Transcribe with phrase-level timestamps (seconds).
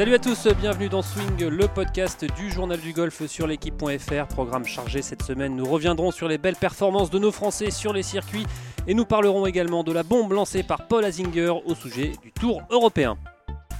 [0.00, 4.28] Salut à tous, bienvenue dans Swing, le podcast du journal du golf sur l'équipe.fr.
[4.28, 8.02] Programme chargé cette semaine, nous reviendrons sur les belles performances de nos Français sur les
[8.02, 8.46] circuits
[8.86, 12.62] et nous parlerons également de la bombe lancée par Paul Azinger au sujet du Tour
[12.70, 13.18] européen.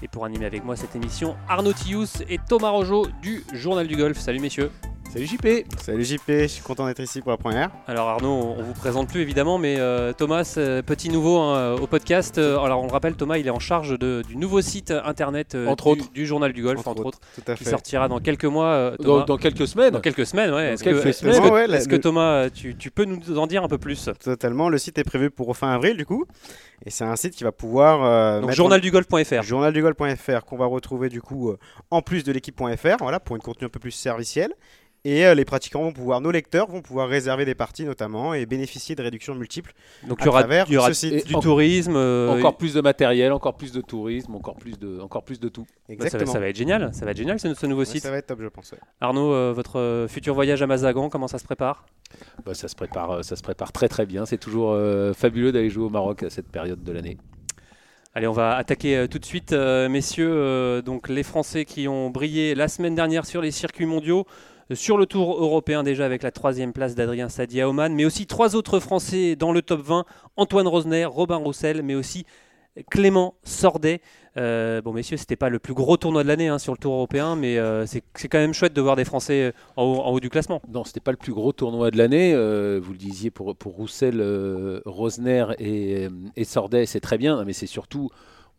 [0.02, 3.96] Et pour animer avec moi cette émission, Arnaud Tius et Thomas Rojo du Journal du
[3.96, 4.18] Golf.
[4.18, 4.70] Salut messieurs.
[5.12, 5.46] Salut JP
[5.82, 7.70] Salut JP, je suis content d'être ici pour la première.
[7.88, 11.88] Alors Arnaud, on vous présente plus évidemment, mais euh, Thomas, euh, petit nouveau hein, au
[11.88, 12.38] podcast.
[12.38, 15.56] Euh, alors on le rappelle, Thomas, il est en charge de, du nouveau site internet
[15.66, 16.12] Entre du, autres.
[16.12, 17.70] du journal du golf, entre, autres, Tout à qui fait.
[17.70, 18.92] sortira dans quelques mois.
[19.00, 19.24] dans, Thomas.
[19.24, 19.90] dans quelques semaines.
[19.90, 20.74] Dans quelques semaines, ouais.
[20.74, 21.08] Est-ce que, semaines.
[21.08, 23.68] est-ce que- Ouais, la- est-ce que le- Thomas, tu, tu peux nous en dire un
[23.68, 26.24] peu plus Totalement, le site est prévu pour fin avril du coup.
[26.86, 28.04] Et c'est un site qui va pouvoir...
[28.04, 29.42] euh, Donc journaldugolf.fr.
[29.42, 31.58] journaldugolf.fr qu'on va retrouver du coup euh,
[31.90, 34.54] en plus de l'équipe.fr, voilà, pour une contenu un peu plus serviciel.
[35.06, 38.44] Et euh, les pratiquants vont pouvoir, nos lecteurs vont pouvoir réserver des parties notamment et
[38.44, 39.72] bénéficier de réductions multiples
[40.06, 41.96] Donc à il y aura, y aura du en- tourisme.
[41.96, 45.48] euh, Encore plus de matériel, encore plus de tourisme, encore plus de, encore plus de
[45.48, 45.62] tout.
[45.62, 46.32] bah, ça, va, Exactement.
[46.32, 46.90] ça va être génial.
[46.92, 48.02] Ça va être génial ce, ce nouveau Ouais, site.
[48.02, 48.72] ça va être top, je pense.
[48.72, 48.78] ouais.
[49.00, 51.86] Arnaud, euh, votre euh, futur voyage à Mazagan, comment ça se prépare?
[52.44, 54.26] Bah, ça, se prépare, ça se prépare très très bien.
[54.26, 57.16] C'est toujours euh, fabuleux d'aller jouer au Maroc à cette période de l'année.
[58.14, 60.28] Allez, on va attaquer euh, tout de suite, euh, messieurs.
[60.32, 64.26] euh, donc les Français qui ont brillé la semaine dernière sur les circuits mondiaux,
[64.74, 68.26] sur le Tour européen déjà avec la troisième place d'Adrien Sadi à Oman, mais aussi
[68.26, 70.04] trois autres Français dans le top 20
[70.36, 72.24] Antoine Rosner, Robin Roussel, mais aussi
[72.88, 74.00] Clément Sordet.
[74.36, 76.94] Euh, bon, messieurs, c'était pas le plus gros tournoi de l'année hein, sur le Tour
[76.94, 80.30] européen, mais euh, c'est quand même chouette de voir des Français euh, en haut, du
[80.30, 80.62] classement.
[80.68, 82.32] Non, c'était pas le plus gros tournoi de l'année.
[82.32, 84.22] vous le disiez pour, Roussel,
[84.84, 87.44] Rosner et, et Sordet, c'est très bien.
[87.44, 88.10] Mais c'est surtout,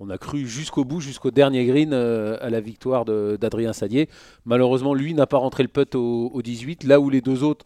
[0.01, 4.09] on a cru jusqu'au bout, jusqu'au dernier green euh, à la victoire d'Adrien Sadier.
[4.45, 7.65] Malheureusement, lui n'a pas rentré le putt au 18, là où les deux autres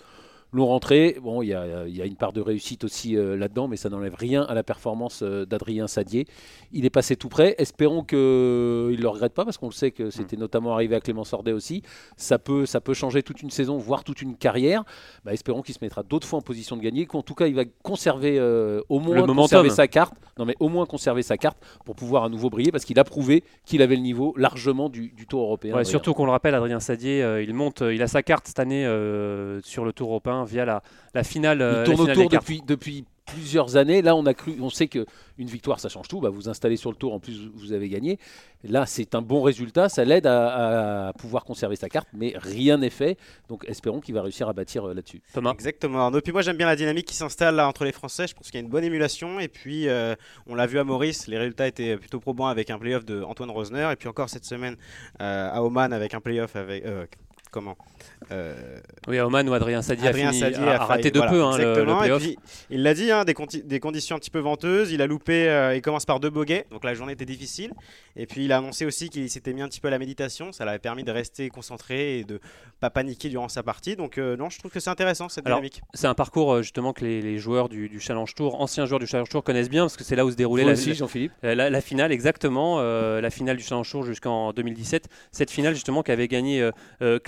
[0.52, 1.18] l'ont rentré.
[1.22, 3.78] Bon, il y a, il y a une part de réussite aussi euh, là-dedans, mais
[3.78, 6.28] ça n'enlève rien à la performance euh, d'Adrien Sadier.
[6.72, 7.56] Il est passé tout près.
[7.58, 11.00] Espérons qu'il ne le regrette pas, parce qu'on le sait que c'était notamment arrivé à
[11.02, 11.82] Clément Sordet aussi.
[12.18, 14.84] Ça peut, ça peut changer toute une saison, voire toute une carrière.
[15.24, 17.56] Bah, espérons qu'il se mettra d'autres fois en position de gagner, qu'en tout cas il
[17.56, 19.44] va conserver euh, au moins Le momentum.
[19.44, 20.14] conserver sa carte.
[20.38, 23.04] Non mais au moins conserver sa carte pour pouvoir à nouveau briller, parce qu'il a
[23.04, 25.76] prouvé qu'il avait le niveau largement du, du Tour européen.
[25.76, 28.48] Ouais, surtout qu'on le rappelle, Adrien Sadier, euh, il monte, euh, il a sa carte
[28.48, 31.62] cette année euh, sur le Tour européen via la, la finale.
[31.62, 32.44] euh, Il la tourne finale autour des cartes.
[32.48, 34.04] depuis, depuis plusieurs années.
[34.04, 35.04] Là, on a cru, on sait que
[35.40, 36.22] une victoire, ça change tout.
[36.22, 38.20] Bah, vous installez sur le tour, en plus vous avez gagné.
[38.64, 39.90] Là, c'est un bon résultat.
[39.90, 43.18] Ça l'aide à, à pouvoir conserver sa carte, mais rien n'est fait.
[43.50, 45.22] Donc, espérons qu'il va réussir à bâtir euh, là-dessus.
[45.34, 45.54] Thomas.
[45.54, 46.00] Exactement.
[46.02, 46.22] Arnaud.
[46.22, 48.28] Puis moi j'aime bien la dynamique qui s'installe là entre les Français.
[48.28, 49.40] Je pense qu'il y a une bonne émulation.
[49.40, 50.14] Et puis euh,
[50.46, 53.50] on l'a vu à Maurice, les résultats étaient plutôt probants avec un playoff de Antoine
[53.50, 53.90] Rosner.
[53.92, 54.76] Et puis encore cette semaine
[55.22, 57.06] euh, à Oman avec un playoff avec euh,
[57.56, 57.76] comment
[58.32, 61.18] euh, Oui, à Oman où Adrien Sadier Adrien a, fini, a, a a raté de
[61.20, 61.98] voilà, peu hein, le, le exactement.
[61.98, 62.22] Et playoff.
[62.22, 62.38] puis,
[62.70, 64.92] il l'a dit, hein, des, conti- des conditions un petit peu venteuses.
[64.92, 67.72] Il a loupé, euh, il commence par deux bogeys, donc la journée était difficile.
[68.18, 70.52] Et puis il a annoncé aussi qu'il s'était mis un petit peu à la méditation.
[70.52, 72.40] Ça l'avait permis de rester concentré et de
[72.80, 73.96] pas paniquer durant sa partie.
[73.96, 75.82] Donc euh, non, je trouve que c'est intéressant cette Alors, dynamique.
[75.94, 79.00] C'est un parcours euh, justement que les, les joueurs du, du Challenge Tour, anciens joueurs
[79.00, 80.94] du Challenge Tour connaissent bien parce que c'est là où se déroulait Vous la, aussi,
[80.94, 85.08] Jean-Philippe la, la- la finale exactement, euh, la finale du Challenge Tour jusqu'en 2017.
[85.34, 86.62] Cette finale justement qu'avait gagné
[87.02, 87.20] euh,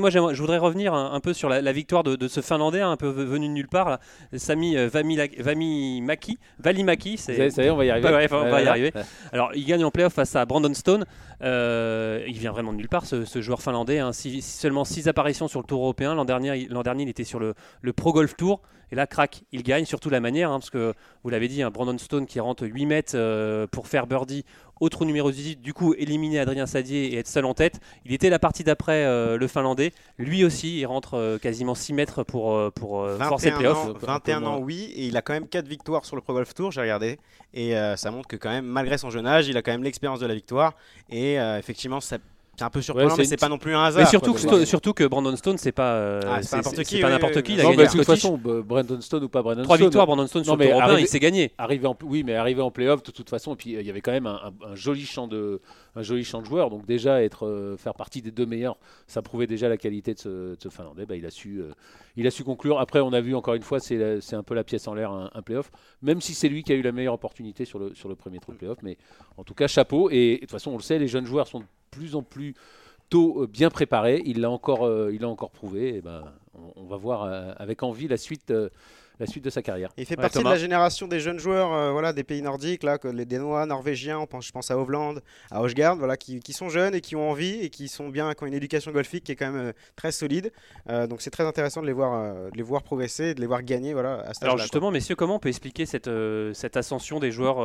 [0.00, 2.40] Moi j'aimerais- je voudrais revenir un, un peu sur la, la victoire de, de ce
[2.40, 4.00] Finlandais hein, un peu venu de nulle part, là.
[4.36, 7.18] Sami euh, Vamimaki, Valimaki.
[7.18, 8.08] c'est- ça y est, on va y arriver.
[8.08, 8.92] Ouais, on va y arriver.
[9.32, 11.04] Alors, il gagne en playoff face à Brandon Stone.
[11.42, 13.98] Euh, il vient vraiment de nulle part, ce, ce joueur finlandais.
[13.98, 14.12] hein.
[14.12, 16.14] Six- seulement 6 apparitions sur le Tour européen.
[16.14, 18.60] L'an dernier, dernier, il était sur le, le Pro Golf Tour.
[18.90, 21.70] Et là, crac, il gagne, surtout la manière, hein, parce que vous l'avez dit, hein,
[21.70, 24.46] Brandon Stone qui rentre 8 mètres euh, pour faire birdie
[24.80, 27.80] au trou numéro 18, du coup éliminer Adrien Sadier et être seul en tête.
[28.04, 29.92] Il était la partie d'après euh, le Finlandais.
[30.18, 33.58] Lui aussi, il rentre euh, quasiment 6 mètres pour, euh, pour euh, forcer le 21
[33.72, 33.86] playoff.
[33.88, 36.70] ans, 21 oui, et il a quand même 4 victoires sur le Pro Golf Tour,
[36.72, 37.18] j'ai regardé,
[37.54, 39.82] et euh, ça montre que quand même, malgré son jeune âge, il a quand même
[39.84, 40.74] l'expérience de la victoire,
[41.10, 42.18] et euh, effectivement, ça-
[42.58, 44.02] c'est un peu surprenant, mais une- c'est pas non plus un hasard.
[44.02, 47.00] Mais surtout, quoi, que, surtout que Brandon Stone, c'est pas, euh, Ah, c'est n'importe qui,
[47.00, 47.52] pas oui, n'importe oui, qui.
[47.52, 47.58] oui.
[47.58, 49.86] Il a Non, gagné de toute façon, bah, Brandon Stone ou pas Brandon Trois Stone,
[49.86, 51.52] victoires, Brandon Stone sur Non, mais européen, arrivé- il s'est gagné.
[51.56, 53.90] Arrivé en, oui, mais arrivé en playoff de toute façon, et puis euh, il y
[53.90, 55.60] avait quand même un, un- un joli champ de,
[55.94, 56.68] un joli champ de joueurs.
[56.70, 60.18] Donc déjà être, euh, faire partie des deux meilleurs, ça prouvait déjà la qualité de
[60.18, 61.06] ce, de ce Finlandais.
[61.06, 61.70] Bah, il a su, euh,
[62.18, 62.80] il a su conclure.
[62.80, 65.42] Après, on a vu encore une fois, c'est, un peu la pièce en l'air un,
[65.42, 65.70] playoff,
[66.02, 68.58] même si c'est lui qui a eu la meilleure opportunité sur le, premier trou de
[68.58, 68.78] playoff.
[68.82, 68.98] Mais
[69.36, 70.10] en tout cas, chapeau.
[70.10, 72.54] Et de toute façon, on le sait, les jeunes joueurs sont de plus en plus
[73.08, 74.20] tôt euh, bien préparés.
[74.26, 75.12] Il l'a encore, euh,
[75.52, 76.00] prouvé.
[76.00, 76.24] Ben,
[76.74, 77.22] on, va voir
[77.56, 78.52] avec envie la suite
[79.20, 79.90] la suite de sa carrière.
[79.96, 82.98] Il fait partie de la génération des jeunes joueurs euh, voilà, des pays nordiques, là,
[82.98, 85.20] que les Danois, Norvégiens, on pense, je pense à Hovland,
[85.50, 88.32] à Hochgard, voilà, qui, qui, sont jeunes et qui ont envie et qui sont bien,
[88.34, 90.52] qui ont une éducation golfique qui est quand même euh, très solide.
[90.88, 93.62] Euh, donc c'est très intéressant de les voir, de les voir progresser, de les voir
[93.62, 93.92] gagner.
[93.92, 96.10] Voilà, à Alors justement, messieurs, comment on peut expliquer cette,
[96.54, 97.58] cette ascension des joueurs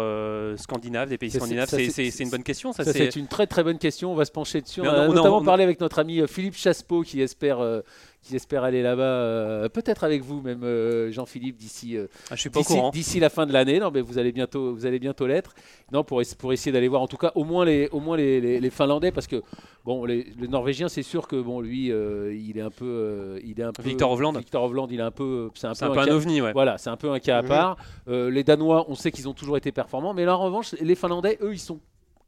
[0.58, 1.70] scandinaves, des pays scandinaves?
[1.70, 2.74] C'est une bonne question.
[2.74, 4.12] Ça, c'est une très très bonne question.
[4.12, 4.82] On va se pencher dessus.
[4.82, 7.60] On, a notamment parlé avec notre ami Philippe Chaspeau qui espère
[8.24, 12.36] qui espère aller là-bas, euh, peut-être avec vous même, euh, Jean-Philippe, d'ici euh, ah,
[12.92, 13.80] d'ici la fin de l'année.
[13.80, 15.54] Non, mais vous allez bientôt, vous allez bientôt l'être.
[15.92, 18.60] Non, pour, pour essayer d'aller voir, en tout cas, au moins les, au moins les,
[18.60, 19.44] les, Finlandais, parce que
[19.84, 23.74] bon, les, Norvégiens, c'est sûr que bon, lui, il est un peu, il est un
[23.74, 23.84] peu.
[23.84, 24.38] Victor Hovland.
[24.38, 26.54] Victor Hovland, il est un peu, c'est un, peu, un, ovni, ouais.
[26.54, 27.78] Voilà, c'est un peu un cas à part.
[28.08, 31.38] les Danois, on sait qu'ils ont toujours été performants, mais là, en revanche, les Finlandais,
[31.42, 31.80] eux, ils sont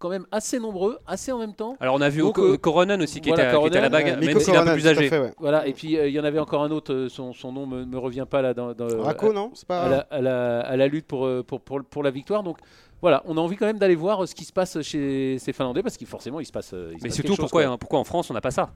[0.06, 1.76] quand même assez nombreux, assez en même temps.
[1.80, 4.40] Alors on a vu Donc, euh, Coronen aussi qui, était, à, la bague, euh, même
[4.40, 5.10] s'il est un peu plus âgé.
[5.40, 7.86] Voilà, et puis euh, il y en avait encore un autre, son, son nom me,
[7.86, 8.88] me revient pas là dans, dans
[9.34, 9.82] non pas...
[9.84, 12.44] à, la, à, la, à, la, lutte pour, pour, pour, pour, la victoire.
[12.44, 12.60] Donc
[13.02, 15.82] voilà, on a envie quand même d'aller voir ce qui se passe chez ces Finlandais
[15.82, 16.76] parce qu'il forcément il se passe.
[16.92, 18.70] Il se Mais surtout pourquoi, pourquoi en France on n'a pas ça?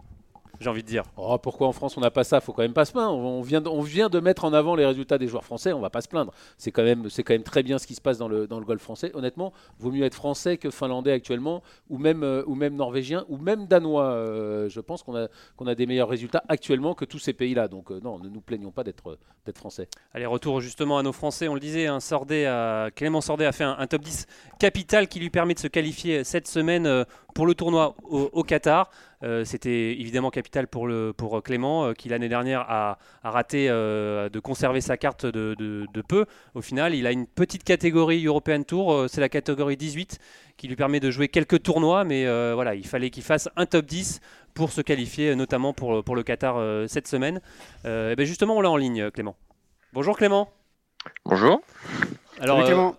[0.60, 1.04] J'ai envie de dire.
[1.18, 2.42] Oh, pourquoi en France on n'a pas ça?
[2.42, 3.18] Faut quand même pas se plaindre.
[3.18, 5.80] On vient, de, on vient de mettre en avant les résultats des joueurs français, on
[5.80, 6.34] va pas se plaindre.
[6.58, 8.60] C'est quand même, c'est quand même très bien ce qui se passe dans le, dans
[8.60, 9.12] le golf français.
[9.14, 13.38] Honnêtement, vaut mieux être français que finlandais actuellement, ou même, euh, ou même norvégien, ou
[13.38, 14.12] même danois.
[14.12, 17.68] Euh, je pense qu'on a, qu'on a des meilleurs résultats actuellement que tous ces pays-là.
[17.68, 19.88] Donc euh, non, ne nous plaignons pas d'être, d'être français.
[20.14, 21.48] Allez, retour justement à nos Français.
[21.48, 24.28] On le disait, un Sordet a, Clément Sordet a fait un, top 10
[24.60, 28.90] capital qui lui permet de se qualifier cette semaine pour le tournoi au Qatar.
[29.22, 34.30] Euh, c'était évidemment capital pour, le, pour Clément, euh, qui l'année dernière a, raté euh,
[34.30, 36.26] de conserver sa carte de, peu.
[36.56, 40.20] Au final, il a une petite catégorie European Tour, c'est la catégorie 18,
[40.58, 43.86] qui lui permet de jouer quelques tournois, mais voilà, il fallait qu'il fasse un top
[43.86, 44.22] 10
[44.54, 47.42] pour se qualifier, notamment pour, pour le Qatar cette semaine.
[47.84, 49.36] et ben justement, on l'a en ligne, Clément.
[49.94, 50.50] Bonjour Clément.
[51.26, 51.62] Bonjour.
[52.40, 52.96] Alors, Clément.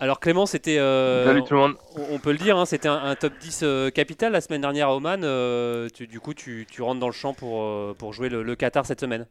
[0.00, 1.76] Alors Clément, c'était, euh, tout le monde.
[2.10, 4.96] On, peut le dire, hein, c'était un, top 10 euh, capital la semaine dernière à
[4.96, 5.20] Oman.
[5.24, 9.26] Euh, du coup, tu, rentres dans le champ pour, pour jouer le, Qatar cette semaine.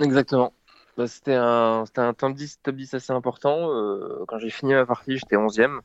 [0.00, 0.52] Exactement.
[0.96, 3.68] Bah, c'était, un, un top 10, top 10 assez important.
[4.26, 5.78] quand j'ai fini ma partie, j'étais 11e.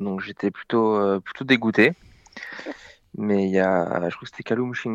[0.00, 1.92] Donc j'étais plutôt, plutôt dégoûté.
[3.18, 4.42] Mais il y a, je crois que c'était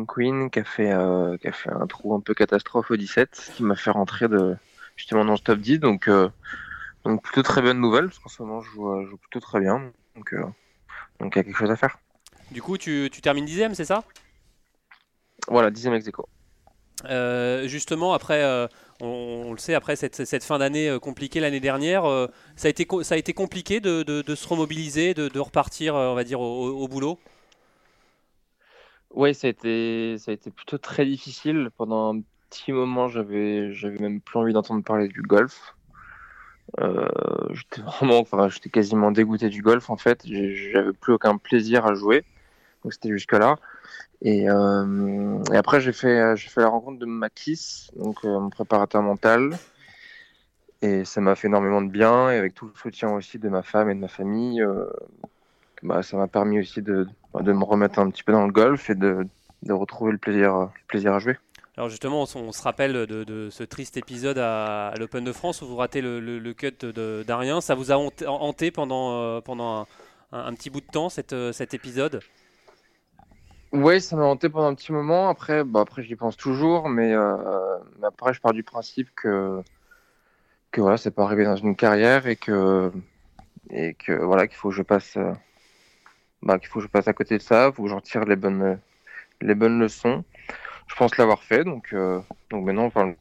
[0.08, 0.92] Queen qui a, fait,
[1.40, 4.56] qui a fait un trou un peu catastrophe au 17, qui m'a fait rentrer de,
[4.96, 5.78] justement dans ce top 10.
[5.78, 6.10] Donc
[7.04, 9.92] donc plutôt très bonne nouvelle, parce qu'en ce moment je joue, euh, plutôt très bien.
[10.16, 10.44] Donc euh,
[11.20, 11.98] donc il y a quelque chose à faire.
[12.50, 14.04] Du coup, tu, tu termines dixième, c'est ça?
[15.48, 16.08] Voilà, dixième ex
[17.06, 18.44] euh, justement, après,
[19.00, 22.04] on, le sait, après cette, cette fin d'année compliquée l'année dernière,
[22.54, 26.14] ça, a été, ça a été compliqué de, de, se remobiliser, de, de repartir, on
[26.14, 27.18] va dire, au, au boulot?
[29.14, 31.70] Oui, ça, a été, ça a été plutôt très difficile.
[31.76, 35.74] Pendant un petit moment, j'avais même plus envie d'entendre parler du golf.
[36.80, 37.06] Euh,
[37.50, 40.22] j'étais vraiment, enfin, j'étais quasiment dégoûté du golf en fait.
[40.26, 42.24] J'avais plus aucun plaisir à jouer.
[42.82, 43.56] Donc c'était jusque là.
[44.22, 48.50] Et, euh, et après j'ai fait, j'ai fait la rencontre de Makis, donc euh, mon
[48.50, 49.58] préparateur mental.
[50.80, 52.30] Et ça m'a fait énormément de bien.
[52.30, 54.64] Et avec tout le soutien aussi de ma femme et de ma famille,
[55.82, 58.90] bah, ça m'a permis aussi de, de me remettre un petit peu dans le golf
[58.90, 59.26] et de,
[59.62, 61.36] de retrouver le plaisir, le plaisir à jouer.
[61.78, 65.76] Alors justement, on, se rappelle de, ce triste épisode à, l'Open de France où vous
[65.76, 66.84] ratez le, cut
[67.26, 67.62] d'Arien.
[67.62, 69.40] Ça vous a hanté pendant, euh,
[70.32, 72.20] un, petit bout de temps cet, euh, cet épisode?
[73.72, 75.30] Oui, ça m'a hanté pendant un petit moment.
[75.30, 79.62] Après, bah, après j'y pense toujours, mais, euh, après je pars du principe que
[80.72, 82.92] que voilà, c'est pas arrivé dans une carrière et que
[84.22, 85.16] voilà qu'il faut que je passe
[86.42, 88.78] bah, qu'il faut je passe à côté de ça, faut que j'en tire les bonnes
[89.40, 90.24] les bonnes leçons
[90.92, 91.64] je pense l'avoir fait.
[91.64, 92.20] Donc, euh,
[92.50, 93.14] donc maintenant, enfin,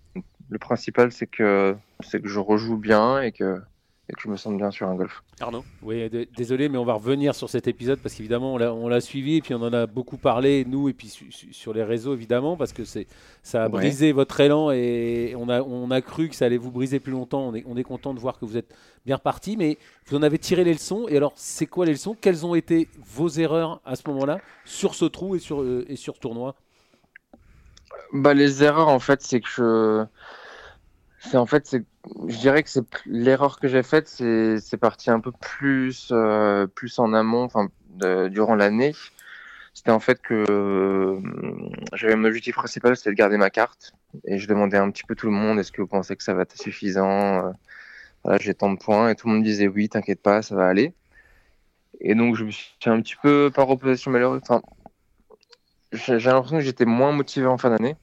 [0.49, 3.61] le principal, c'est que, c'est que je rejoue bien et que,
[4.09, 5.23] et que je me sente bien sur un golf.
[5.39, 5.63] Arnaud?
[5.81, 9.41] Oui, désolé, mais on va revenir sur cet épisode parce qu'évidemment, on l'a suivi et
[9.41, 11.07] puis on en a beaucoup parlé, nous, et puis
[11.51, 15.89] sur les réseaux, évidemment, parce que ça a brisé votre élan et on a, on
[15.91, 17.47] a cru que ça allait vous briser plus longtemps.
[17.47, 18.75] On est, on est content de voir que vous êtes
[19.05, 21.05] bien reparti, mais vous en avez tiré les leçons.
[21.07, 22.17] Et alors, c'est quoi les leçons?
[22.19, 25.95] Quelles ont été vos erreurs à ce moment-là sur ce trou et sur, euh, et
[25.95, 26.53] sur ce tournoi?
[28.13, 30.05] Bah, les erreurs, en fait, c'est que je.
[31.19, 31.77] C'est en fait,
[32.27, 36.65] je dirais que c'est l'erreur que j'ai faite, c'est, c'est parti un peu plus, euh,
[36.65, 37.69] plus en amont, enfin,
[38.29, 38.95] durant l'année.
[39.73, 41.19] C'était en fait que euh,
[41.93, 43.93] j'avais mon objectif principal, c'était de garder ma carte,
[44.25, 46.33] et je demandais un petit peu tout le monde, est-ce que vous pensez que ça
[46.33, 47.53] va être suffisant
[48.25, 50.67] euh, j'ai tant de points, et tout le monde disait oui, t'inquiète pas, ça va
[50.67, 50.93] aller.
[51.99, 54.41] Et donc je me suis un petit peu par opposition malheureuse.
[55.91, 57.95] J'ai l'impression que j'étais moins motivé en fin d'année.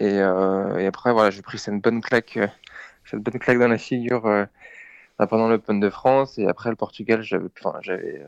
[0.00, 2.38] Et, et après, voilà, j'ai pris cette bonne claque,
[3.04, 4.46] cette bonne claque dans la figure
[5.18, 6.38] pendant l'Open de France.
[6.38, 8.24] Et après, le Portugal, j'avais, enfin, j'avais,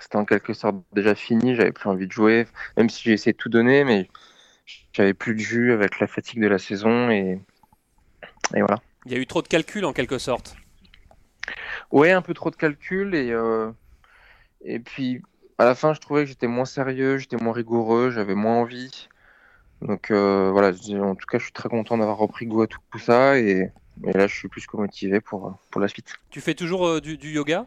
[0.00, 1.54] c'était en quelque sorte déjà fini.
[1.56, 4.08] J'avais plus envie de jouer, même si j'ai essayé de tout donner, mais
[4.92, 7.40] j'avais plus de jus avec la fatigue de la saison et,
[8.54, 8.80] et voilà.
[9.06, 10.56] Il y a eu trop de calculs en quelque sorte.
[11.90, 13.70] Ouais, un peu trop de calculs et euh,
[14.60, 15.22] et puis
[15.58, 19.08] à la fin, je trouvais que j'étais moins sérieux, j'étais moins rigoureux, j'avais moins envie.
[19.82, 22.80] Donc euh, voilà, en tout cas, je suis très content d'avoir repris goût à tout,
[22.98, 23.70] ça et,
[24.04, 26.14] et, là, je suis plus que motivé pour, pour la suite.
[26.30, 27.66] Tu fais toujours euh, du, du, yoga?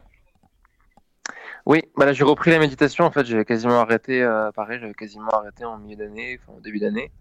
[1.64, 3.04] Oui, bah là, j'ai repris la méditation.
[3.04, 6.80] En fait, j'avais quasiment arrêté, pareil, j'avais quasiment arrêté en milieu d'année, enfin, au début
[6.80, 7.12] d'année.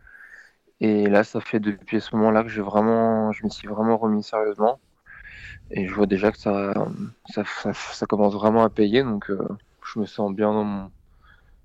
[0.81, 4.23] Et là, ça fait depuis ce moment-là que j'ai vraiment, je me suis vraiment remis
[4.23, 4.79] sérieusement.
[5.69, 6.73] Et je vois déjà que ça,
[7.29, 9.03] ça, ça, commence vraiment à payer.
[9.03, 9.47] Donc, euh,
[9.85, 10.91] je me sens bien dans mon...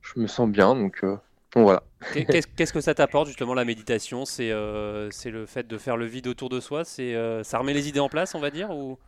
[0.03, 0.75] Je me sens bien.
[0.75, 1.17] Donc, euh,
[1.55, 1.83] voilà.
[2.13, 4.25] Qu'est-ce que ça t'apporte justement la méditation?
[4.25, 6.85] C'est euh, c'est le fait de faire le vide autour de soi?
[6.85, 8.99] C'est Ça remet les idées en place, on va dire ou...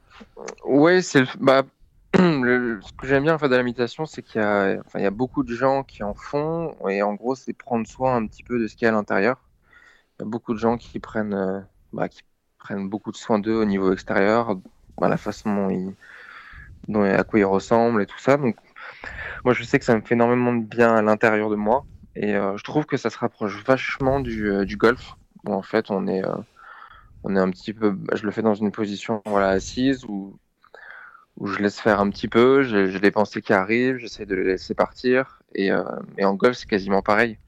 [0.65, 1.27] Ouais, c'est le...
[1.38, 1.62] Bah,
[2.15, 4.79] ce que j'aime bien en fait, de la méditation, c'est qu'il y, a...
[4.85, 6.75] enfin, il y a beaucoup de gens qui en font.
[6.88, 8.93] Et en gros, c'est prendre soin un petit peu de ce qu'il y a à
[8.93, 9.37] l'intérieur.
[10.19, 11.61] Il y a beaucoup de gens qui prennent, euh,
[11.93, 12.23] bah, qui
[12.59, 14.57] prennent beaucoup de soin d'eux au niveau extérieur,
[14.99, 15.95] bah, la façon dont ils,
[16.88, 18.37] dont, à quoi ils ressemblent et tout ça.
[18.37, 18.57] Donc,
[19.45, 21.87] moi, je sais que ça me fait énormément de bien à l'intérieur de moi.
[22.17, 25.14] Et euh, je trouve que ça se rapproche vachement du, euh, golf,
[25.47, 26.23] en fait, on est,
[27.23, 27.90] on est un petit peu.
[27.93, 30.38] Bah, je le fais dans une position assise où,
[31.45, 34.75] je laisse faire un petit peu, j'ai des pensées qui arrivent, j'essaie de les laisser
[34.75, 35.40] partir.
[35.55, 35.71] Et,
[36.19, 37.38] et en golf, c'est quasiment pareil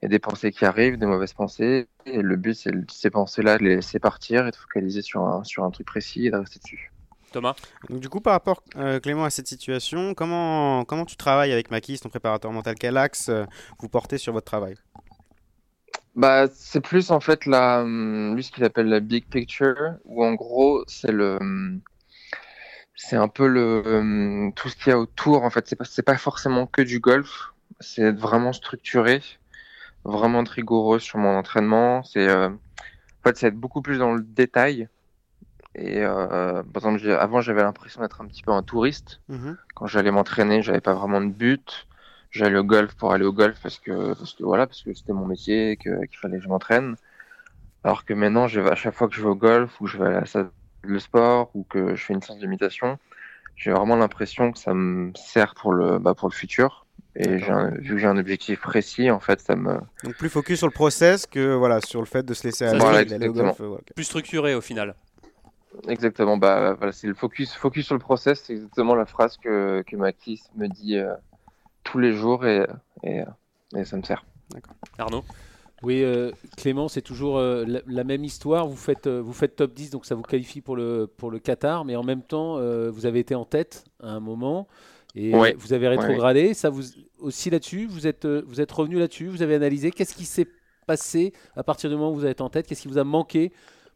[0.00, 3.10] il y a des pensées qui arrivent, des mauvaises pensées, et le but, c'est ces
[3.10, 6.30] pensées-là, de les laisser partir et de focaliser sur un, sur un truc précis et
[6.30, 6.92] de rester dessus.
[7.36, 7.54] Thomas
[7.90, 11.70] Donc, Du coup, par rapport, euh, Clément, à cette situation, comment, comment tu travailles avec
[11.70, 12.76] Makis, ton préparateur mental?
[12.80, 13.44] Quel axe euh,
[13.78, 14.76] vous portez sur votre travail?
[16.14, 20.24] Bah, c'est plus en fait la, hum, lui ce qu'il appelle la big picture, où
[20.24, 21.82] en gros c'est le, hum,
[22.94, 25.42] c'est un peu le hum, tout ce qu'il y a autour.
[25.42, 29.20] En fait, c'est pas, c'est pas forcément que du golf, c'est être vraiment structuré
[30.06, 32.02] vraiment rigoureux sur mon entraînement.
[32.04, 34.88] C'est euh, en fait, c'est être beaucoup plus dans le détail.
[35.78, 39.20] Et euh, par exemple, avant, j'avais l'impression d'être un petit peu un touriste.
[39.28, 39.56] Mhm.
[39.74, 41.86] Quand j'allais m'entraîner, j'avais pas vraiment de but.
[42.30, 45.12] J'allais au golf pour aller au golf parce que, parce que voilà, parce que c'était
[45.12, 46.96] mon métier, qu'il fallait que je m'entraîne.
[47.84, 49.90] Alors que maintenant, je vais, à chaque fois que je vais au golf ou que
[49.90, 50.50] je vais à la salle
[50.88, 52.48] de sport ou que je fais une séance de
[53.56, 56.86] j'ai vraiment l'impression que ça me sert pour le, bah, pour le futur.
[57.18, 59.78] Et vu que j'ai un objectif précis, en fait, ça me.
[60.04, 62.78] Donc plus focus sur le process que voilà sur le fait de se laisser aller.
[62.78, 63.62] Voilà, golf,
[63.94, 64.94] Plus structuré au final.
[65.88, 66.36] Exactement.
[66.36, 68.42] Bah voilà, c'est le focus, focus sur le process.
[68.44, 71.14] C'est exactement la phrase que que Mathis me dit euh,
[71.84, 72.66] tous les jours et,
[73.02, 73.22] et,
[73.74, 74.24] et ça me sert.
[74.98, 75.24] Arnaud?
[75.82, 78.66] Oui, euh, Clément, c'est toujours euh, la, même histoire.
[78.66, 81.84] Vous faites, vous faites top 10, donc ça vous qualifie pour le, pour le Qatar,
[81.84, 82.58] mais en même temps,
[82.90, 84.66] vous avez été en tête à un moment.
[85.16, 86.52] Et vous avez rétrogradé.
[86.52, 86.82] Ça vous
[87.18, 87.86] aussi là-dessus.
[87.86, 89.28] Vous êtes euh, vous êtes revenu là-dessus.
[89.28, 89.90] Vous avez analysé.
[89.90, 90.46] Qu'est-ce qui s'est
[90.86, 92.66] passé à partir du moment où vous êtes en tête?
[92.66, 93.50] Qu'est-ce qui vous a manqué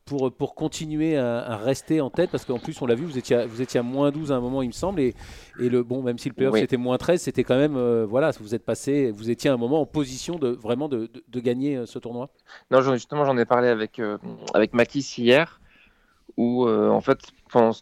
[0.05, 3.37] pour, pour continuer à, rester en tête Parce qu'en plus, on l'a vu, vous étiez,
[3.37, 5.01] à, vous étiez à moins 12 à un moment, il me semble.
[5.01, 5.15] Et,
[5.59, 7.77] et le, bon, même si le playoff c'était moins 13, c'était quand même.
[7.77, 11.11] Euh, voilà, vous êtes passé, vous étiez à un moment en position de vraiment de,
[11.29, 12.31] de, gagner euh, ce tournoi
[12.71, 14.01] Non, justement, j'en ai parlé avec,
[14.55, 15.61] avec Makis hier
[16.37, 17.19] où euh, en fait
[17.51, 17.73] pendant,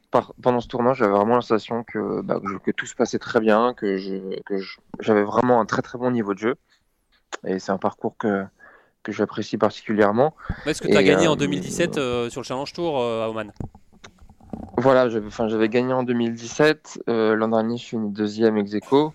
[0.42, 3.75] pendant ce tournoi j'avais vraiment la sensation que, bah, que, tout se passait très bien,
[3.75, 3.96] que
[5.00, 6.54] j'avais vraiment un très très bon niveau de jeu
[7.46, 8.44] et c'est un parcours que,
[9.10, 10.34] que j'apprécie particulièrement.
[10.66, 13.52] Est-ce que tu as gagné en 2017 euh, euh, sur le Challenge Tour à Oman?
[14.76, 19.12] Voilà, j'avais gagné en 2017, l'an dernier je suis une deuxième ex aequo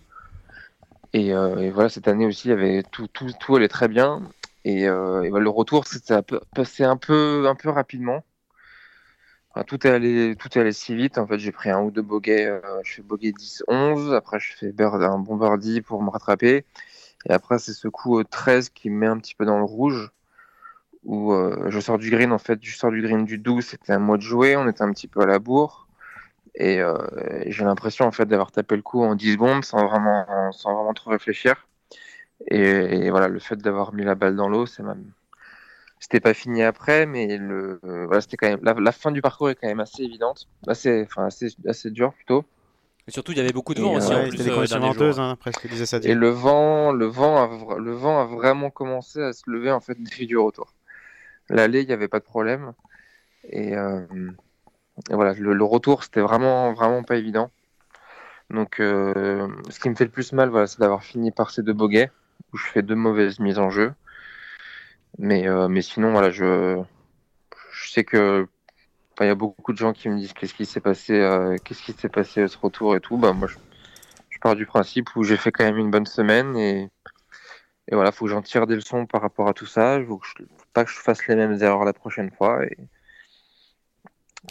[1.14, 4.22] et, et, voilà cette année aussi il y avait tout, tout, tout allait très bien
[4.66, 6.16] et, le retour c'était
[6.54, 8.24] passé un peu, un peu rapidement
[9.68, 11.20] tout est allé, tout est allé si vite.
[11.20, 12.48] En fait, j'ai pris un ou deux bogeys.
[12.48, 14.16] Euh, je fais bogey 10-11.
[14.16, 16.66] Après, je fais un bon birdie pour me rattraper.
[17.30, 19.64] Et après, c'est ce coup au 13 qui me met un petit peu dans le
[19.64, 20.12] rouge.
[21.04, 22.32] Où euh, je sors du green.
[22.32, 23.66] En fait, je sors du green du 12.
[23.66, 24.56] C'était un mois de jouer.
[24.56, 25.88] On était un petit peu à la bourre.
[26.56, 26.98] Et euh,
[27.48, 30.94] j'ai l'impression en fait d'avoir tapé le coup en 10 secondes sans vraiment, sans vraiment
[30.94, 31.68] trop réfléchir.
[32.48, 35.12] Et, voilà, le fait d'avoir mis la balle dans l'eau, c'est même
[36.00, 39.56] c'était pas fini après, mais le, euh, voilà, quand même la, fin du parcours est
[39.56, 42.44] quand même assez évidente, assez, enfin assez, assez dur plutôt.
[43.08, 44.14] Et surtout, il y avait beaucoup de vent aussi.
[44.14, 45.98] Euh, des conditions venteuses, hein, presque disait ça.
[46.04, 49.82] Et le vent, le vent, a, le vent a vraiment commencé à se lever en
[49.82, 50.74] fait depuis du retour.
[51.50, 52.74] L'aller, il n'y avait pas de problème.
[53.50, 54.02] Et, euh,
[55.10, 57.52] voilà, le, retour, c'était vraiment, vraiment pas évident.
[58.50, 61.74] Donc, ce qui me fait le plus mal, voilà, c'est d'avoir fini par ces deux
[61.74, 62.10] bogeys
[62.54, 63.94] où je fais deux mauvaises mises en jeu.
[65.20, 66.82] Mais, euh, mais sinon, voilà, je,
[67.72, 68.48] je sais que
[69.22, 71.84] il y a beaucoup de gens qui me disent qu'est-ce qui s'est passé, euh, qu'est-ce
[71.84, 73.18] qui s'est passé à ce retour et tout.
[73.18, 73.58] Bah, moi, je,
[74.30, 76.90] je pars du principe où j'ai fait quand même une bonne semaine et,
[77.90, 80.00] et voilà, faut que j'en tire des leçons par rapport à tout ça.
[80.00, 82.66] Il faut, que je, faut pas que je fasse les mêmes erreurs la prochaine fois.
[82.66, 82.78] Et,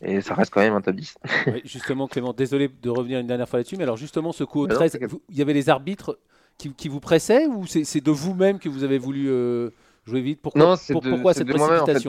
[0.03, 1.17] et ça reste quand même un top 10.
[1.47, 4.61] Oui, justement, Clément, désolé de revenir une dernière fois là-dessus, mais alors justement, ce coup
[4.61, 5.11] au Mais non, 13, t'inquiète.
[5.11, 6.19] vous- il y avait les arbitres
[6.59, 9.71] qui, qui vous pressaient ou c'est de vous-même que vous avez voulu euh,
[10.07, 10.41] jouer vite?
[10.41, 12.09] Pourquoi, non, pour- de, pourquoi cette de moi-même, en fait.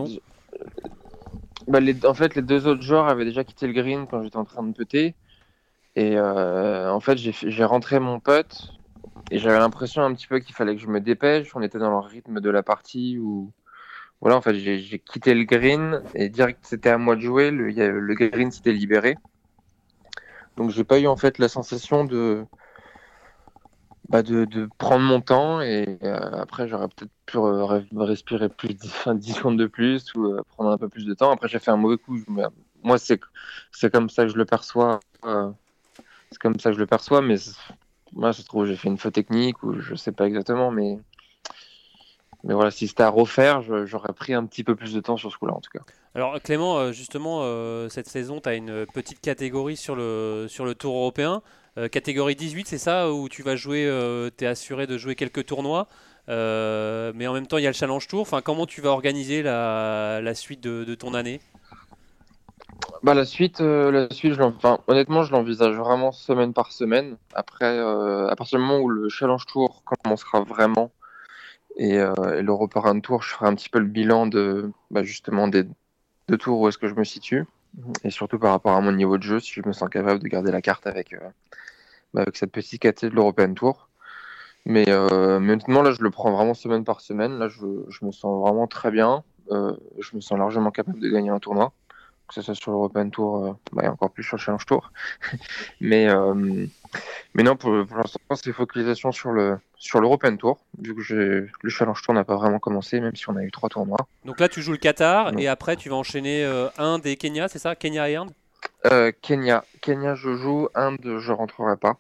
[1.68, 4.38] Bah, les, en fait, les deux autres joueurs avaient déjà quitté le green quand j'étais
[4.38, 5.16] en train de putter.
[5.96, 8.72] Et euh, en fait, j'ai rentré mon putt
[9.32, 11.56] et j'avais l'impression un petit peu qu'il fallait que je me dépêche.
[11.56, 13.52] On était dans le rythme de la partie où,
[14.22, 17.52] voilà, en fait, j'ai quitté le green et direct, c'était à moi de jouer.
[17.52, 19.18] Le, le green s'était libéré.
[20.58, 22.46] Donc, j'ai pas eu en fait la sensation de,
[24.10, 28.70] bah, de, de prendre mon temps et euh, après, j'aurais peut-être pu re- respirer plus
[28.70, 31.32] de 10, 10 secondes de plus ou euh, prendre un peu plus de temps.
[31.32, 32.18] Après, j'ai fait un mauvais coup.
[32.84, 33.20] Moi, c'est
[33.92, 35.00] comme ça que je le perçois.
[35.26, 35.52] euh,
[36.32, 37.36] c'est comme ça que je le perçois, mais
[38.14, 41.00] moi, je trouve j'ai fait une faute technique ou je sais pas exactement, mais
[42.44, 45.32] mais voilà, si c'était à refaire, j'aurais pris un petit peu plus de temps sur
[45.32, 45.84] ce coup-là, en tout cas.
[46.16, 50.66] Alors Clément, euh, justement, euh, cette saison, tu as une petite catégorie sur le, sur
[50.66, 51.42] le Tour européen.
[51.78, 53.90] Euh, catégorie 18, c'est ça où tu vas jouer,
[54.38, 55.88] tu es assuré de jouer quelques tournois,
[56.30, 58.22] euh, mais en même temps il y a le Challenge Tour.
[58.22, 61.40] Enfin, comment tu vas organiser la, la suite de, de ton année?
[63.02, 66.72] Bah la suite, euh, la suite, je l'en- enfin, honnêtement, je l'envisage vraiment semaine par
[66.72, 67.18] semaine.
[67.34, 70.92] Après, euh, à partir du moment où le Challenge Tour commencera vraiment
[71.78, 72.44] et, euh,
[73.02, 75.64] Tour, je ferai un petit peu le bilan de, bah, justement des
[76.28, 77.46] deux tours où est-ce que je me situe
[78.04, 80.28] et surtout par rapport à mon niveau de jeu, si je me sens capable de
[80.28, 81.30] garder la carte avec, euh,
[82.14, 83.90] bah, cette petite catégorie de l'European Tour.
[84.66, 87.38] Mais euh, mais honnêtement, là, je le prends vraiment semaine par semaine.
[87.38, 89.24] Là, je, je me sens vraiment très bien.
[89.52, 91.74] Euh, je me sens largement capable de gagner un tournoi
[92.28, 94.92] que ce soit sur l'European Tour, euh, bah, et encore plus sur le Challenge Tour.
[95.82, 96.66] mais, euh,
[97.34, 101.70] mais non, pour, pour l'instant, c'est focalisation sur le sur l'European Tour, vu que le
[101.70, 104.08] Challenge Tour n'a pas vraiment commencé, même si on a eu trois tournois.
[104.24, 107.50] Donc là, tu joues le Qatar et après tu vas enchaîner euh, Inde et Kenya,
[107.50, 107.76] c'est ça?
[107.76, 108.32] Kenya et Inde?
[108.86, 110.70] Euh, Kenya, Kenya, je joue.
[110.74, 111.98] Inde, je rentrerai pas.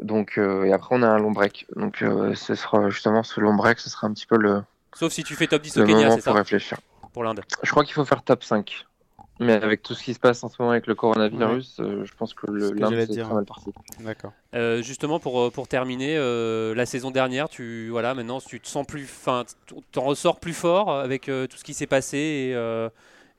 [0.00, 1.66] Donc, euh, et après, on a un long break.
[1.74, 2.04] Donc,
[2.34, 4.62] ce sera justement ce long break, ce sera un petit peu le,
[4.96, 6.30] Sauf si tu fais top 10 au Kenya, c'est ça?
[6.30, 6.78] pour réfléchir.
[7.16, 7.40] Pour l'Inde.
[7.62, 8.84] Je crois qu'il faut faire top 5.
[9.40, 12.12] Mais avec tout ce qui se passe en ce moment avec le coronavirus, euh, je
[12.12, 13.72] pense que l'Inde, dire, très mal parti.
[14.00, 14.34] D'accord.
[14.54, 18.68] Euh, justement pour, euh, pour terminer, euh, la saison dernière, tu voilà, maintenant tu te
[18.68, 19.44] sens plus, enfin,
[19.92, 22.90] t'en ressors plus fort avec euh, tout ce qui s'est passé et, euh,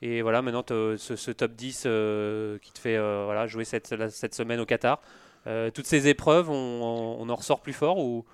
[0.02, 3.92] et voilà, maintenant ce, ce top 10 euh, qui te fait euh, voilà jouer cette,
[3.92, 5.02] la- cette semaine au Qatar.
[5.46, 8.26] Euh, toutes ces épreuves, on, on en ressort plus fort ou?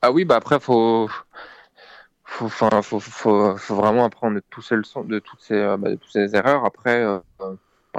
[0.00, 1.10] Ah oui, bah après, faut,
[2.48, 6.64] faut, faut, vraiment apprendre de toutes euh, bah, ces erreurs.
[6.64, 7.18] Après, euh,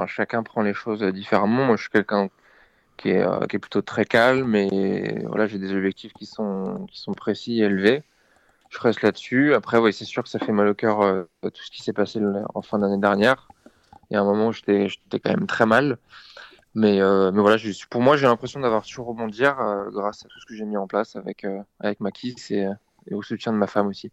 [0.06, 1.64] chacun prend les choses différemment.
[1.64, 2.28] Moi, je suis quelqu'un
[2.96, 7.64] qui est, euh, plutôt très calme et voilà, j'ai des objectifs qui sont, précis et
[7.64, 8.02] élevés.
[8.70, 9.54] Je reste là-dessus.
[9.54, 12.20] Après, c'est sûr que ça fait mal au cœur euh, tout ce qui s'est passé
[12.54, 13.48] en fin d'année dernière.
[14.10, 14.88] Il y a un moment où j'étais,
[15.22, 15.98] quand même très mal.
[16.74, 17.58] Mais, euh, voilà,
[17.90, 20.78] pour moi, j'ai l'impression d'avoir su rebondir euh, grâce à tout ce que j'ai mis
[20.78, 21.62] en place avec, euh,
[22.00, 22.66] Makis et,
[23.06, 24.10] et au soutien de ma femme aussi.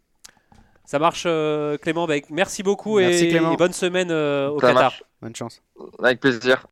[0.90, 3.52] Ça marche, euh, Clément bah, Merci beaucoup Merci, et, Clément.
[3.52, 4.82] et bonne semaine euh, au Ça Qatar.
[4.82, 5.04] marche.
[5.22, 5.62] Bonne chance.
[6.02, 6.66] Avec plaisir.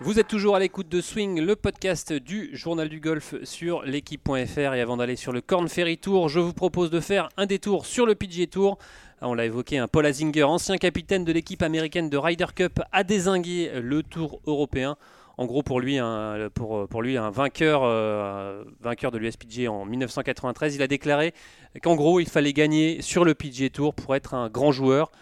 [0.00, 4.74] Vous êtes toujours à l'écoute de Swing, le podcast du journal du golf sur l'équipe.fr.
[4.74, 7.86] Et avant d'aller sur le Corn Ferry Tour, je vous propose de faire un détour
[7.86, 8.76] sur le PGA Tour.
[9.20, 13.04] On l'a évoqué, un Paul Azinger, ancien capitaine de l'équipe américaine de Ryder Cup, a
[13.04, 14.96] désingué le Tour européen.
[15.38, 16.50] En gros, pour lui, un,
[17.30, 21.32] vainqueur, euh, vainqueur de l'USPGA en 1993, il a déclaré
[21.80, 25.12] qu'en gros, il fallait gagner sur le PGA Tour pour être un grand joueur.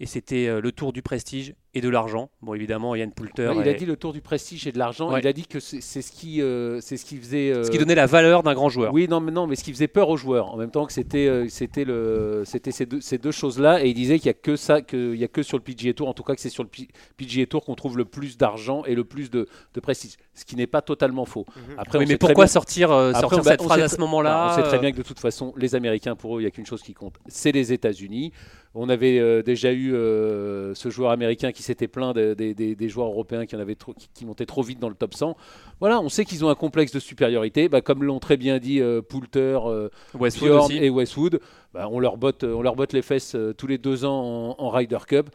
[0.00, 2.30] Et c'était euh, le tour du prestige et de l'argent.
[2.40, 3.48] Bon, évidemment, Yann Poulter.
[3.48, 5.12] Ouais, il a est- dit le tour du prestige et de l'argent.
[5.12, 5.20] Ouais.
[5.20, 7.52] Il a dit que c'est ce qui, euh, c'est ce qui faisait.
[7.52, 8.94] euh, Ce qui donnait la valeur d'un grand joueur.
[8.94, 10.92] Oui, non, mais non, mais ce qui faisait peur aux joueurs, en même temps que
[10.94, 14.30] c'était, euh, c'était le, c'était ces deux, ces deux choses-là, et il disait qu'il y
[14.30, 16.40] a que ça, qu'il y a que sur le PGA Tour, en tout cas que
[16.40, 16.70] c'est sur le
[17.18, 20.56] PGA Tour qu'on trouve le plus d'argent et le plus de, de prestige, ce qui
[20.56, 21.44] n'est pas totalement faux.
[21.76, 23.88] Après, Oui, on mais pourquoi bien- sortir, euh, Après, sortir bah, cette phrase sait à
[23.88, 26.40] ce moment-là on sait très euh, bien que de toute façon, les Américains, pour eux,
[26.40, 28.32] il n'y a qu'une chose qui compte, c'est les États-Unis.
[28.78, 32.74] On avait euh, déjà eu euh, ce joueur américain qui s'était plaint de- des- des-
[32.74, 35.14] des joueurs européens qui, en avaient trop, qui, qui montaient trop vite dans le top
[35.14, 35.36] 100.
[35.80, 37.68] Voilà, on sait qu'ils ont un complexe de supériorité.
[37.68, 41.40] Bah, comme l'ont très bien dit euh, Poulter, euh, Westwood et Westwood,
[41.74, 44.64] bah, on, leur botte, on leur botte les fesses euh, tous les deux ans en,
[44.64, 45.28] en Ryder Cup.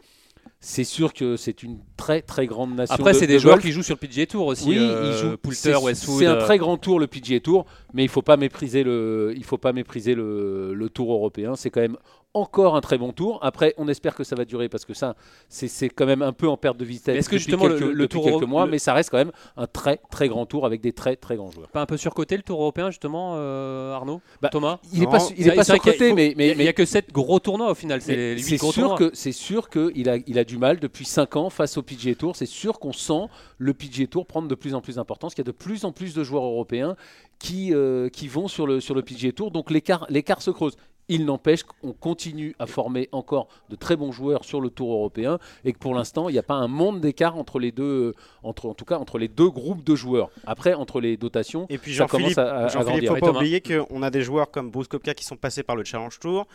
[0.60, 2.94] c'est sûr que c'est une très très grande nation.
[2.94, 3.64] Après, de- c'est de des joueurs golf.
[3.64, 4.68] qui jouent sur le PGA Tour aussi.
[4.68, 5.36] Oui, euh, ils jouent.
[5.36, 6.18] Poulter, c'est- Westwood.
[6.20, 9.44] C'est un très grand tour le PGA Tour, mais il faut pas mépriser le, il
[9.44, 11.56] faut pas mépriser le, le tour européen.
[11.56, 11.96] C'est quand même
[12.34, 13.38] encore un très bon tour.
[13.42, 15.14] Après, on espère que ça va durer parce que ça,
[15.48, 17.16] c'est quand même un peu en perte de vitesse.
[17.18, 19.10] Est-ce que depuis justement, le- quelques, le depuis tour quelques mois, le- mais ça reste
[19.10, 21.68] quand même un très très grand tour avec des très très grands joueurs.
[21.68, 25.18] Pas un peu surcoté le Tour européen justement, euh, Arnaud Bah, Thomas Il n'est pas,
[25.36, 28.00] il est pas surcoté, il mais, Il n'y a, que 7 gros tournois au final,
[28.00, 28.98] c'est les Mais 8 C'est gros sûr tournois.
[28.98, 32.14] que c'est sûr qu'il a il a du mal depuis 5 ans face au PGA
[32.14, 32.34] Tour.
[32.36, 33.26] C'est sûr qu'on sent
[33.58, 35.34] le PGA Tour prendre de plus en plus d'importance.
[35.34, 36.96] Qu'il y a de plus en plus de joueurs européens
[37.38, 39.50] qui euh, qui vont sur le sur le PGA Tour.
[39.50, 40.76] Donc l'écart l'écart se creuse.
[41.14, 45.38] Il n'empêche qu'on continue à former encore de très bons joueurs sur le Tour européen
[45.62, 48.14] et que pour l'instant il n'y a pas un monde d'écart entre les deux euh,
[48.42, 50.30] entre en tout cas entre les deux groupes de joueurs.
[50.46, 53.26] Après entre les dotations, Et puis ça commence Jean-Philippe, à, Jean-Philippe, grandir.
[53.26, 55.84] faut pas oublier qu'on a des joueurs comme Bruce Kopka qui sont passés par le
[55.84, 56.46] Challenge Tour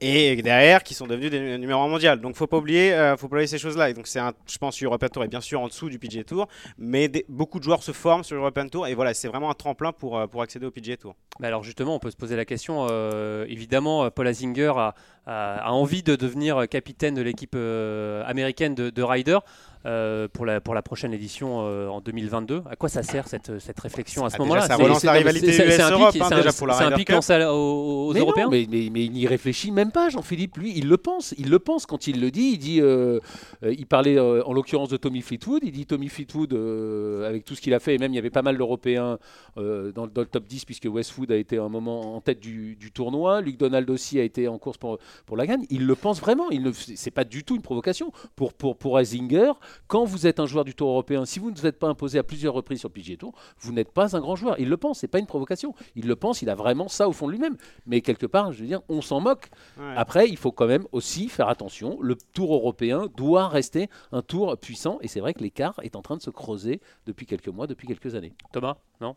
[0.00, 2.20] et derrière qui sont devenus des numéros 1 mondial.
[2.20, 3.92] Donc faut pas oublier, euh, faut pas oublier ces choses-là.
[3.92, 6.48] Donc c'est un, je pense, European Tour est bien sûr en dessous du PGA Tour,
[6.78, 9.92] mais beaucoup de joueurs se forment sur l'European Tour et voilà, c'est vraiment un tremplin
[9.92, 11.14] pour euh, pour accéder au PGA Tour.
[11.42, 12.86] Alors justement, on peut se poser la question.
[12.90, 14.94] euh, évidemment, Paul Azinger a,
[15.26, 17.56] a- envie de devenir capitaine de l'équipe
[18.26, 19.38] américaine de, de Ryder
[19.86, 22.62] euh, pour, la, pour la prochaine édition euh, en 2022.
[22.68, 24.62] À quoi ça sert cette, cette réflexion à ce Ah, moment-là?
[24.62, 26.88] ça C'est- relance la rivalité US-Europe, pic- hein, c'est un- déjà pour la C'est un
[26.88, 30.08] Ryder pic aux, aux Mais non, Européens mais, mais- mais il n'y réfléchit même pas,
[30.08, 30.56] Jean-Philippe.
[30.58, 31.34] Lui, il le pense.
[31.38, 32.50] Il le pense quand il le dit.
[32.54, 33.20] Il dit, euh,
[33.62, 35.62] il parlait en l'occurrence de Tommy Fleetwood.
[35.64, 36.52] Il dit Tommy Fleetwood,
[37.24, 39.18] avec tout ce qu'il a fait, et même il y avait pas mal d'Européens
[39.56, 42.76] dans, le- dans le top 10, puisque Westwood a été un moment en tête du,
[42.76, 43.40] du tournoi.
[43.40, 45.64] Luke Donald aussi a été en course pour, pour la gagne.
[45.70, 46.50] Il le pense vraiment.
[46.50, 49.52] Il ne, c'est pas du tout une provocation pour pour pour Azinger.
[49.86, 52.18] Quand vous êtes un joueur du Tour européen, si vous ne vous êtes pas imposé
[52.18, 54.58] à plusieurs reprises sur le PGA Tour, vous n'êtes pas un grand joueur.
[54.58, 55.00] Il le pense.
[55.00, 55.74] C'est pas une provocation.
[55.94, 56.42] Il le pense.
[56.42, 57.56] Il a vraiment ça au fond de lui-même.
[57.86, 59.50] Mais quelque part, je veux dire, on s'en moque.
[59.78, 59.94] Ouais.
[59.96, 61.98] Après, il faut quand même aussi faire attention.
[62.00, 64.98] Le tour européen doit rester un tour puissant.
[65.00, 67.86] Et c'est vrai que l'écart est en train de se creuser depuis quelques mois, depuis
[67.86, 68.32] quelques années.
[68.52, 69.16] Thomas Non?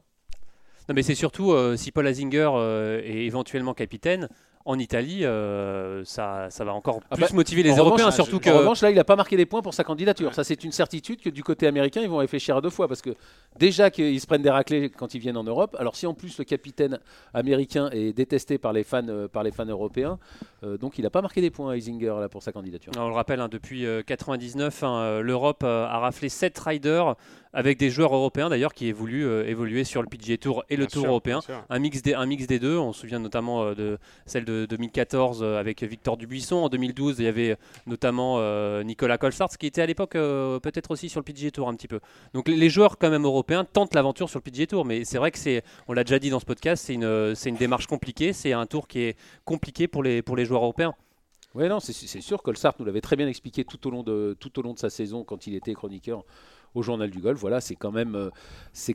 [0.90, 4.28] Non, mais c'est surtout euh, si Paul Azinger euh, est éventuellement capitaine.
[4.66, 8.16] En Italie, euh, ça, ça va encore Ah plus bah, motiver les En Européens, revanche,
[8.16, 10.34] surtout En que revanche, là, il n'a pas marqué des points pour sa candidature.
[10.36, 12.88] Ça, c'est une certitude que du côté américain, ils vont réfléchir à deux fois.
[12.90, 13.12] Parce que
[13.58, 16.38] déjà qu'ils se prennent des raclés quand ils viennent en Europe, alors si en plus
[16.38, 17.00] le capitaine
[17.34, 20.20] américain est détesté par les fans, euh, par les fans européens,
[20.64, 22.92] euh, donc il n'a pas marqué des points à Isinger là, pour sa candidature.
[22.98, 24.84] On le rappelle, hein, depuis 1999,
[25.24, 27.16] l'Europe euh, a raflé 7 riders
[27.54, 30.84] avec des joueurs européens d'ailleurs qui évoluent, euh, évoluer sur le PGA Tour et le
[30.86, 31.40] Bien Tour sûr, européen.
[31.70, 32.78] Un mix, des, un mix des deux.
[32.78, 36.58] On se souvient notamment euh, de celle de 2014 euh, avec Victor Dubuisson.
[36.58, 37.58] En 2012, il y avait
[37.88, 41.74] notamment euh, Nicolas Colsart, qui était à l'époque peut-être aussi sur le PGA Tour un
[41.76, 42.00] petit peu.
[42.34, 45.18] Donc les- les joueurs quand même européens tentent l'aventure sur le PGA Tour, mais c'est
[45.18, 47.88] vrai que c'est, on l'a déjà dit dans ce podcast, c'est une, c'est une démarche
[47.88, 48.32] compliquée.
[48.34, 50.94] C'est un tour qui est compliqué pour les, pour les joueurs européens.
[51.56, 52.44] Oui, non, c'est sûr.
[52.44, 54.92] Colsart nous l'avait très bien expliqué tout au long de tout au long de sa
[54.92, 56.24] saison quand il était chroniqueur
[56.76, 57.40] au Journal du Golf.
[57.40, 58.30] Voilà, c'est quand même euh,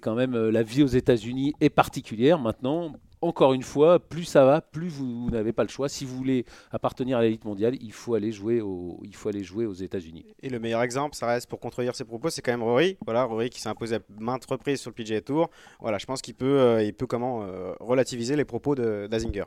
[0.01, 2.39] quand même euh, la vie aux États-Unis est particulière.
[2.39, 5.89] Maintenant, encore une fois, plus ça va, plus vous, n'avez pas le choix.
[5.89, 8.63] Si vous voulez appartenir à l'élite mondiale, il faut aller jouer
[9.03, 10.25] il faut aller jouer aux États-Unis.
[10.41, 12.99] Et le meilleur exemple, ça reste pour contredire ses propos, c'est quand même Rory.
[13.05, 15.51] Voilà, Rory qui s'est imposé à maintes reprises sur le PGA Tour.
[15.81, 17.45] Voilà, je pense qu'il peut, euh, il peut comment
[17.81, 19.45] relativiser les propos d'Azinger.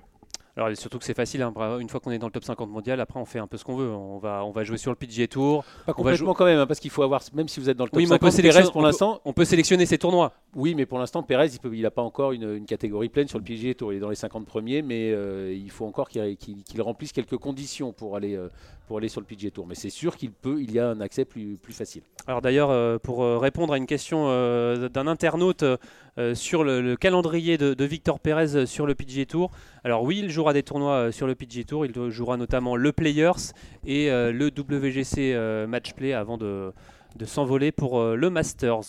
[0.57, 2.99] Alors surtout que c'est facile, hein, une fois qu'on est dans le top 50 mondial,
[2.99, 3.89] après on fait un peu ce qu'on veut.
[3.91, 5.63] On va, on va jouer sur le PGA Tour.
[5.85, 7.91] Pas complètement quand même, hein, parce qu'il faut avoir même si vous êtes dans le
[7.91, 9.21] top Oui, mais on peut 50, Pérez sélectionner- pour on peut- l'instant.
[9.23, 10.33] On peut sélectionner ces tournois.
[10.55, 13.43] Oui, mais pour l'instant, Pérez, il n'a pas encore une, une catégorie pleine sur le
[13.43, 13.93] PGA Tour.
[13.93, 17.93] Il est dans les 50 premiers, mais euh, il faut encore qu'il remplisse quelques conditions
[17.93, 18.49] pour aller, euh,
[18.87, 19.67] pour aller sur le PGA Tour.
[19.67, 22.01] Mais c'est sûr qu'il peut, il y a un accès plus, plus facile.
[22.25, 26.81] Alors d'ailleurs, euh, pour euh, répondre à une question euh, d'un internaute euh, sur le,
[26.81, 29.51] le calendrier de, de Victor Pérez sur le PGA Tour,
[29.83, 33.53] alors oui, il jouera des tournois sur le PGA Tour, il jouera notamment le Players
[33.85, 36.73] et le WGC Match Play avant de,
[37.15, 38.81] de s'envoler pour le Masters,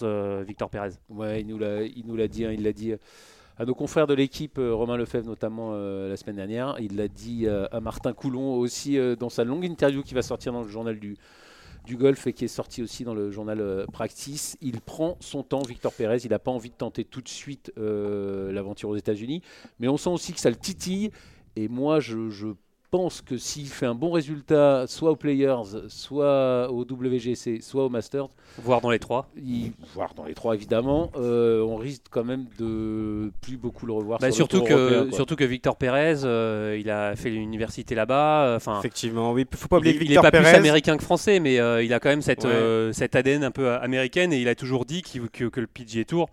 [0.47, 0.91] Victor Pérez.
[1.11, 2.45] Ouais, il nous l'a, il nous l'a dit.
[2.47, 2.95] hein, il l'a dit
[3.59, 6.77] à nos confrères de l'équipe, euh, Romain Lefebvre notamment euh, la semaine dernière.
[6.81, 10.53] Il l'a dit euh, à Martin Coulon aussi dans sa longue interview qui va sortir
[10.53, 11.17] dans le journal du
[11.97, 14.57] golf et qui est sorti aussi dans le journal Practice.
[14.61, 16.19] Il prend son temps, Victor Pérez.
[16.25, 19.43] Il n'a pas envie de tenter tout de suite l'aventure aux États-Unis,
[19.81, 21.11] mais on sent aussi que ça le titille.
[21.57, 22.49] Et moi, je, je
[22.91, 27.89] pense que s'il fait un bon résultat, soit aux Players, soit au WGC, soit au
[27.89, 28.29] Masters,
[28.63, 29.29] Voire dans les trois.
[29.37, 33.93] il- voire dans les trois évidemment, euh, on risque quand même de plus beaucoup le
[33.93, 34.19] revoir.
[34.19, 37.31] Bah, sur le surtout, tour que, européen, surtout que Victor Pérez, euh, il a fait
[37.31, 38.45] l'université là-bas.
[38.47, 39.45] euh, Enfin, Effectivement, oui.
[39.55, 40.45] Faut pas il, oublier est- que il est Victor pas Pérez.
[40.51, 42.51] plus américain que français, mais euh, il a quand même cette, Ouais.
[42.51, 45.67] euh, cette ADN un peu américaine et il a toujours dit qu'il- que, que le
[45.67, 46.29] PGA Tour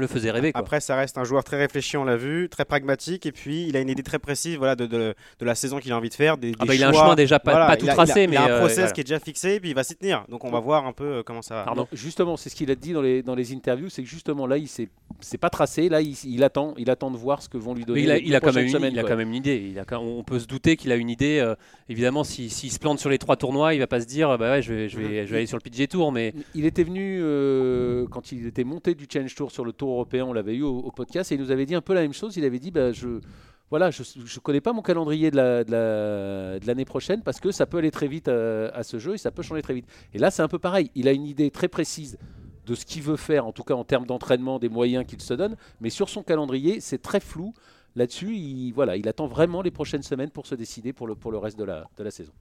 [0.00, 0.52] le faisait rêver.
[0.52, 0.60] Quoi.
[0.60, 3.76] Après, ça reste un joueur très réfléchi, on l'a vu, très pragmatique, et puis il
[3.76, 6.14] a une idée très précise voilà, de, de, de la saison qu'il a envie de
[6.14, 6.36] faire.
[6.38, 7.92] Des, Ah des bah, il a un chemin déjà pas, Voilà, pas il tout a-
[7.94, 8.92] tracé, il a, mais il a un euh, process voilà.
[8.92, 10.24] qui est déjà fixé, et puis il va s'y tenir.
[10.28, 11.64] Donc on va voir un peu euh, comment ça va.
[11.64, 11.86] Pardon.
[11.92, 14.58] Justement, c'est ce qu'il a dit dans les, dans les interviews, c'est que justement là,
[14.58, 14.88] il s'est,
[15.20, 17.84] c'est pas tracé, là, il, il attend, il attend de voir ce que vont lui
[17.84, 19.10] donner Mais il a, les il a quand même une, semaines, il a quoi.
[19.10, 19.66] quand même une idée.
[19.70, 21.38] Il a quand- on peut se douter qu'il a une idée.
[21.38, 21.54] euh,
[21.88, 24.50] évidemment, si- s'il se plante sur les trois tournois, il va pas se dire bah
[24.52, 26.12] ouais, je vais, je vais, je vais aller sur le PGA Tour.
[26.12, 29.85] Mais Il était venu euh, quand il était monté du Challenge Tour sur le Tour
[29.88, 32.12] européen, on l'avait eu au, podcast, et il nous avait dit un peu la même
[32.12, 32.36] chose.
[32.36, 33.20] Il avait dit bah, je
[33.68, 37.40] voilà, je ne connais pas mon calendrier de la- de la- de l'année prochaine parce
[37.40, 39.74] que ça peut aller très vite euh, à, ce jeu et ça peut changer très
[39.74, 39.86] vite.
[40.14, 40.90] Et là, c'est un peu pareil.
[40.94, 42.16] Il a une idée très précise
[42.64, 45.34] de ce qu'il veut faire, en tout cas en termes d'entraînement, des moyens qu'il se
[45.34, 47.54] donne, mais sur son calendrier, c'est très flou.
[47.96, 51.58] Là-dessus, il, voilà, il attend vraiment les prochaines semaines pour se décider pour le, reste
[51.58, 52.32] de la saison.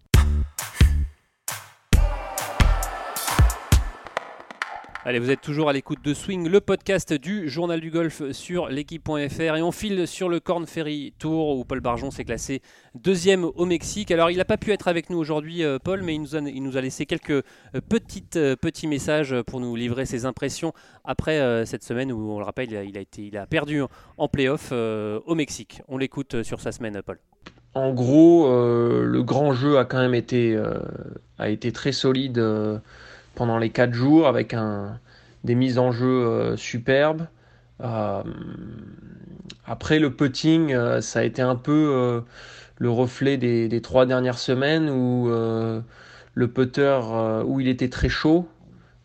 [5.08, 8.70] Allez, vous êtes toujours à l'écoute de Swing, le podcast du journal du golf sur
[8.70, 12.64] l'équipe.fr et on file sur le Corn Ferry Tour où Paul Barjon s'est classé
[12.96, 14.10] deuxième au Mexique.
[14.10, 16.24] Alors, il n'a pas pu être avec nous aujourd'hui, euh, Paul, mais il
[16.64, 17.44] nous, a, laissé quelques euh,
[17.76, 22.72] euh, petits messages pour nous livrer ses impressions après cette semaine où, on le rappelle,
[22.72, 23.84] il a, perdu
[24.18, 25.84] en playoff au Mexique.
[25.88, 27.20] On l'écoute sur sa semaine, Paul.
[27.76, 30.60] En gros, le grand jeu a quand même été,
[31.72, 32.42] très solide
[33.36, 34.56] pendant les quatre jours avec
[35.46, 37.28] des mises en jeu euh, superbes.
[37.82, 38.24] Euh,
[39.66, 42.24] après, le putting, euh, ça a été un peu
[42.78, 47.00] le reflet des, des trois dernières semaines où le putter,
[47.46, 48.48] où il était très chaud,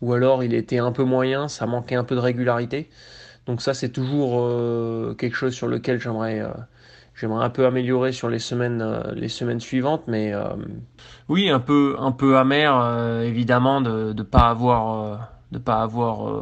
[0.01, 2.91] ou alors il était un peu moyen, ça manquait un peu de régularité.
[3.47, 4.49] Donc ça, c'est toujours
[5.17, 6.43] quelque chose sur lequel j'aimerais
[7.21, 10.45] j'aimerais un peu améliorer sur les semaines, euh, les semaines suivantes, mais euh,
[11.29, 16.33] oui, un peu, un peu amer, euh, évidemment, de ne pas avoir, de pas avoir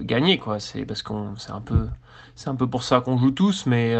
[0.00, 0.58] gagné, quoi.
[0.58, 1.88] C'est parce qu'on, c'est un peu,
[2.34, 3.94] c'est un peu pour ça qu'on joue tous, mais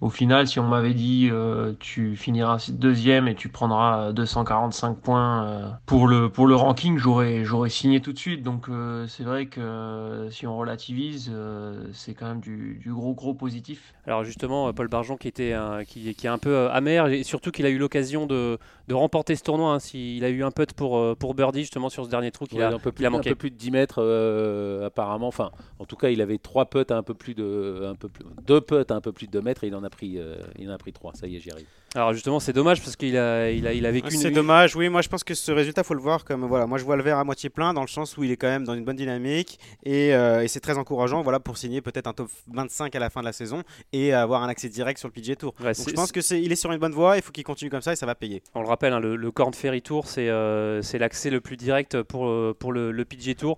[0.00, 5.44] au final, si on m'avait dit euh, tu finiras deuxième et tu prendras 245 points
[5.46, 8.42] euh, pour le pour le ranking, j'aurais j'aurais signé tout de suite.
[8.42, 12.92] Donc euh, c'est vrai que euh, si on relativise, euh, c'est quand même du, du
[12.92, 13.92] gros gros positif.
[14.06, 17.08] Alors justement, euh, Paul Barjon qui était un- qui, qui est un peu euh, amer
[17.08, 19.74] et surtout qu'il a eu l'occasion de, de remporter ce tournoi.
[19.74, 19.78] hein.
[19.78, 22.58] S'il a eu un putt pour, euh, pour birdie justement sur ce dernier trou qu'il
[22.58, 23.30] Ouais, a, un, peu plus, a un manqué.
[23.30, 25.28] peu plus de 10 mètres euh, apparemment.
[25.28, 28.08] Enfin, en tout cas, il avait trois putts à un peu plus de, un peu
[28.08, 30.18] plus, deux putts à un peu plus de 2 mètres et il en a pris,
[30.18, 31.12] euh, il en a pris trois.
[31.14, 31.66] Ça y est, j'y arrive.
[31.94, 34.20] Alors justement, c'est dommage parce qu'il a, il a, il a vécu une...
[34.20, 36.76] C'est dommage, oui, moi je pense que ce résultat, faut le voir comme voilà, moi
[36.76, 38.64] je vois le verre à moitié plein dans le sens où il est quand même
[38.64, 42.12] dans une bonne dynamique et, euh, et c'est très encourageant voilà, pour signer peut-être un
[42.12, 43.62] top 25 à la fin de la saison
[43.94, 45.54] et avoir un accès direct sur le PGA Tour.
[45.60, 47.44] Ouais, Donc je pense que c'est il est sur une bonne voie, il faut qu'il
[47.44, 48.42] continue comme ça et ça va payer.
[48.54, 51.56] On le rappelle, hein, le, le Corn Ferry Tour, c'est euh, c'est l'accès le plus
[51.56, 53.56] direct pour, euh, pour le, le PGA Tour.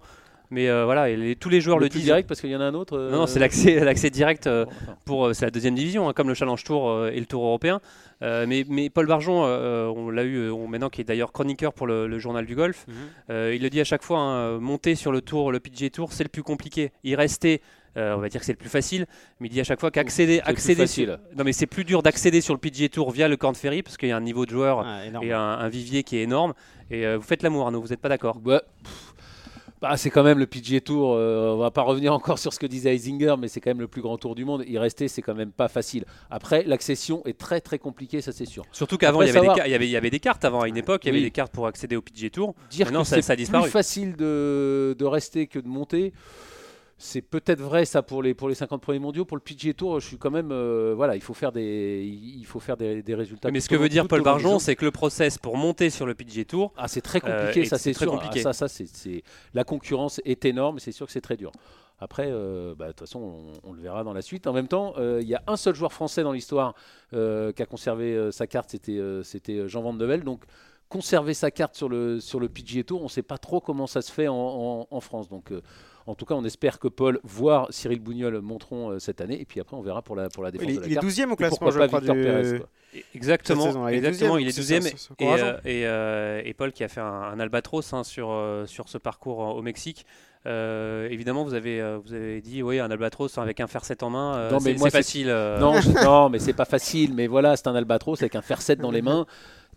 [0.52, 2.02] Mais euh, voilà, et les- tous les joueurs le le, disent.
[2.02, 2.96] direct parce qu'il y en a un autre.
[2.98, 4.66] euh, Non, non, c'est l'accès l'accès direct euh,
[5.04, 7.44] pour euh, c'est la deuxième division, hein, comme le Challenge Tour euh, et le Tour
[7.44, 7.80] européen.
[8.22, 11.32] Euh, mais, mais Paul Barjon, euh, on l'a eu euh, on- maintenant, qui est d'ailleurs
[11.32, 12.84] chroniqueur pour le, le journal du golf.
[13.30, 15.88] Euh, il le dit à chaque fois, hein, euh, monter sur le tour, le PGA
[15.90, 16.92] Tour, c'est le plus compliqué.
[17.02, 17.62] Y rester,
[17.96, 19.06] euh, on va dire que c'est le plus facile,
[19.40, 22.40] mais il dit à chaque fois qu'accéder, accéder sur- non mais c'est plus dur d'accéder
[22.42, 24.50] sur le PGA Tour via le Corn Ferry parce qu'il y a un niveau de
[24.50, 26.52] joueur Ah, et un, un vivier qui est énorme.
[26.92, 28.38] Et euh, vous faites l'amour, Arnaud, vous n'êtes pas d'accord?
[28.42, 29.09] Pff,
[29.80, 31.14] bah, c'est quand même le PGA Tour.
[31.14, 33.80] euh, on va pas revenir encore sur ce que disait Heisinger, mais c'est quand même
[33.80, 34.62] le plus grand tour du monde.
[34.66, 36.04] Y rester, c'est quand même pas facile.
[36.30, 38.64] Après, l'accession est très très compliquée, ça c'est sûr.
[38.72, 40.76] Surtout qu'avant, il, y savoir- y avait, il y avait des cartes avant, à une
[40.76, 41.24] époque, il y avait Oui.
[41.24, 42.54] des cartes pour accéder au PGA Tour.
[42.70, 43.62] Dire Maintenant, que ça- c'est ça a disparu.
[43.64, 46.12] plus facile de, de rester que de monter.
[47.02, 49.24] C'est peut-être vrai ça pour les, pour les 50 premiers mondiaux.
[49.24, 50.50] Pour le PGA Tour, je suis quand même.
[50.52, 53.50] euh, voilà, il faut faire des, il faut faire des, des résultats.
[53.50, 56.14] Mais ce que veut dire Paul Barjon, c'est que le process pour monter sur le
[56.14, 58.12] PGA Tour, Ah, c'est très Euh, compliqué, et ça c'est c'est très sûr.
[58.12, 58.40] compliqué.
[58.40, 59.22] Ah, ça, ça c'est, c'est-
[59.54, 61.52] la concurrence est énorme, c'est sûr que c'est très dur.
[62.00, 63.18] Après, euh, bah, de toute façon,
[63.64, 64.46] on, on le verra dans la suite.
[64.46, 66.74] En même temps, euh, il y a un seul joueur français dans l'histoire
[67.14, 70.16] euh, qui a conservé sa carte, c'était, c'était Jean Van de.
[70.18, 70.42] Donc,
[70.90, 73.86] conserver sa carte sur le, sur le PGA Tour, on ne sait pas trop comment
[73.86, 75.28] ça se fait en, en- en France.
[75.30, 75.50] Donc,
[76.06, 79.40] en tout cas, on espère que Paul, voire Cyril Bougnol monteront euh, cette année.
[79.40, 80.92] Et puis après, on verra pour la, pour la défense Il est, de la il
[80.92, 81.06] est carte.
[81.06, 82.00] 12e au classement, je pas crois.
[82.00, 82.68] Victor du- Pérez quoi.
[83.14, 84.80] Exactement, saison, il est exactement, 12e, il est c'est 12e.
[84.82, 88.02] ça, c'est Et, euh, et, euh, et Paul qui a fait un, un albatros hein,
[88.02, 90.06] sur, euh, sur ce parcours euh, au Mexique.
[90.46, 94.02] Euh, évidemment, vous avez, euh, vous avez dit, oui, un albatros avec un fer 7
[94.02, 95.26] en main, euh, Non, mais c'est facile.
[95.28, 97.12] euh, Non, je- non, mais c'est pas facile.
[97.14, 99.26] Mais voilà, c'est un albatros avec un fer 7 dans les mains.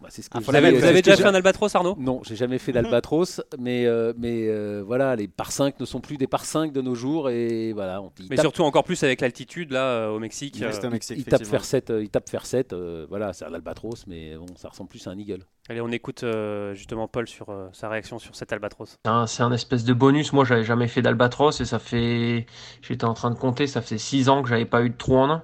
[0.03, 1.95] Bah, c'est ce que Ah, Vous avez déjà fait un albatros, Arnaud?
[1.97, 6.01] Non, j'ai jamais fait d'albatros, mais, euh, mais euh, voilà, les par 5 ne sont
[6.01, 9.21] plus des par 5 de nos jours et voilà, on Mais surtout encore plus avec
[9.21, 10.57] l'altitude là euh, au Mexique.
[10.57, 11.59] Il reste euh, au Mexique, ils tapent effectivement.
[11.59, 14.89] faire 7, ils tapent faire 7, euh, voilà, c'est un albatros, mais bon, ça ressemble
[14.89, 15.45] plus à un eagle.
[15.69, 18.97] Allez, on écoute euh, justement Paul sur euh, sa réaction sur cet albatros.
[19.27, 20.33] C'est un, espèce de bonus.
[20.33, 22.45] Moi, j'avais jamais fait d'albatros et ça fait,
[22.81, 25.15] j'étais en train de compter, ça fait six ans que j'avais pas eu de trou
[25.15, 25.43] en un.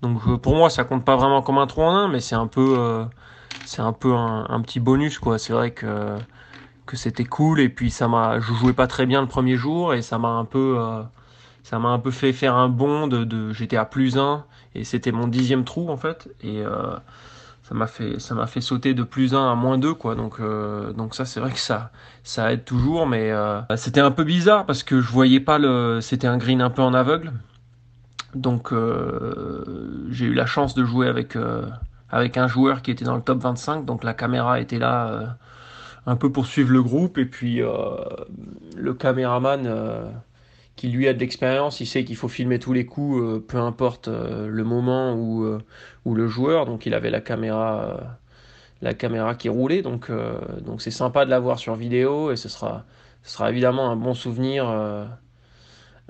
[0.00, 2.46] Donc pour moi, ça compte pas vraiment comme un trou en un, mais c'est un
[2.46, 3.04] peu, euh,
[3.68, 5.38] c'est un peu un, petit bonus quoi.
[5.38, 6.16] C'est vrai que
[6.94, 10.00] c'était cool et puis ça m'a, je jouais pas très bien le premier jour et
[10.00, 11.02] ça m'a un peu, euh,
[11.62, 15.12] ça m'a un peu fait faire un bond de, j'étais à plus 1 et c'était
[15.12, 16.96] mon dixième trou en fait et euh,
[17.62, 20.14] ça m'a fait, ça m'a fait sauter de plus 1 à moins 2 quoi.
[20.14, 21.90] Donc euh, donc ça c'est vrai que ça
[22.24, 26.00] ça aide toujours, mais euh, c'était un peu bizarre parce que je voyais pas le.
[26.00, 27.32] C'était un green un peu en aveugle.
[28.34, 28.72] Donc
[30.10, 31.36] j'ai eu la chance de jouer avec,
[32.10, 35.26] avec un joueur qui était dans le top 25, donc la caméra était là euh,
[36.06, 37.70] un peu pour suivre le groupe, et puis euh,
[38.76, 40.10] le caméraman euh,
[40.76, 44.08] qui lui a de l'expérience, il sait qu'il faut filmer tous les coups, peu importe
[44.08, 45.58] le moment ou,
[46.04, 48.18] ou le joueur, donc il avait la caméra.
[48.80, 50.10] la caméra qui roulait, donc
[50.62, 52.30] donc c'est sympa de l'avoir sur vidéo.
[52.30, 52.84] Et ce sera
[53.24, 54.68] ce sera évidemment un bon souvenir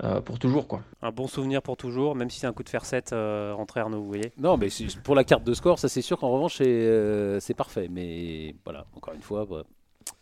[0.03, 0.81] euh, pour toujours quoi.
[1.01, 3.79] Un bon souvenir pour toujours, même si c'est un coup de fer 7 euh, rentré
[3.81, 4.31] Arnaud, vous voyez.
[4.37, 4.69] Non, mais
[5.03, 7.87] pour la carte de score, ça c'est sûr qu'en revanche, c'est euh, parfait.
[7.91, 9.65] Mais voilà, encore une fois, voilà,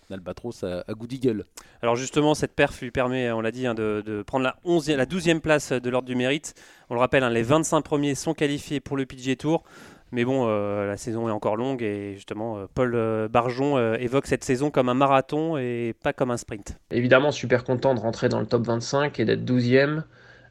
[0.09, 1.45] un albatros à, à goût d'eagle.
[1.81, 4.95] Alors justement, cette perf lui permet, on l'a dit, hein, de, de prendre la, 11e,
[4.95, 6.55] la 12e place de l'ordre du mérite.
[6.89, 9.63] On le rappelle, hein, les 25 premiers sont qualifiés pour le PGA Tour.
[10.11, 13.95] Mais bon, euh, la saison est encore longue et justement, euh, Paul euh, Barjon euh,
[13.95, 16.77] évoque cette saison comme un marathon et pas comme un sprint.
[16.91, 20.03] Évidemment super content de rentrer dans le top 25 et d'être 12e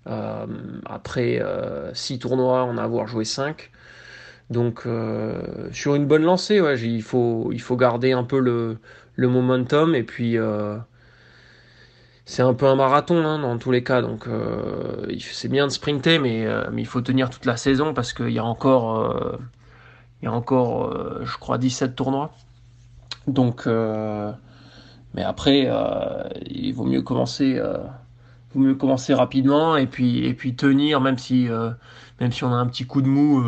[0.09, 0.47] euh,
[0.85, 1.42] après
[1.95, 3.71] 6 tournois en avoir joué 5.
[4.51, 4.87] Donc
[5.73, 8.79] sur une bonne lancée, il, faut, garder un peu le,
[9.16, 10.37] le momentum et puis
[12.26, 14.02] c'est un peu un marathon hein, dans tous les cas.
[14.02, 17.94] Donc euh, c'est bien de sprinter, mais, euh, mais il faut tenir toute la saison
[17.94, 19.38] parce qu'il y a encore, euh,
[20.20, 22.32] il y a encore euh, je crois, 17 tournois.
[23.28, 24.32] Donc, euh,
[25.14, 27.60] mais après, euh, il vaut mieux commencer,
[28.54, 31.48] vaut mieux commencer rapidement et puis, et puis tenir, même si,
[32.20, 33.42] même si on a un petit coup de mou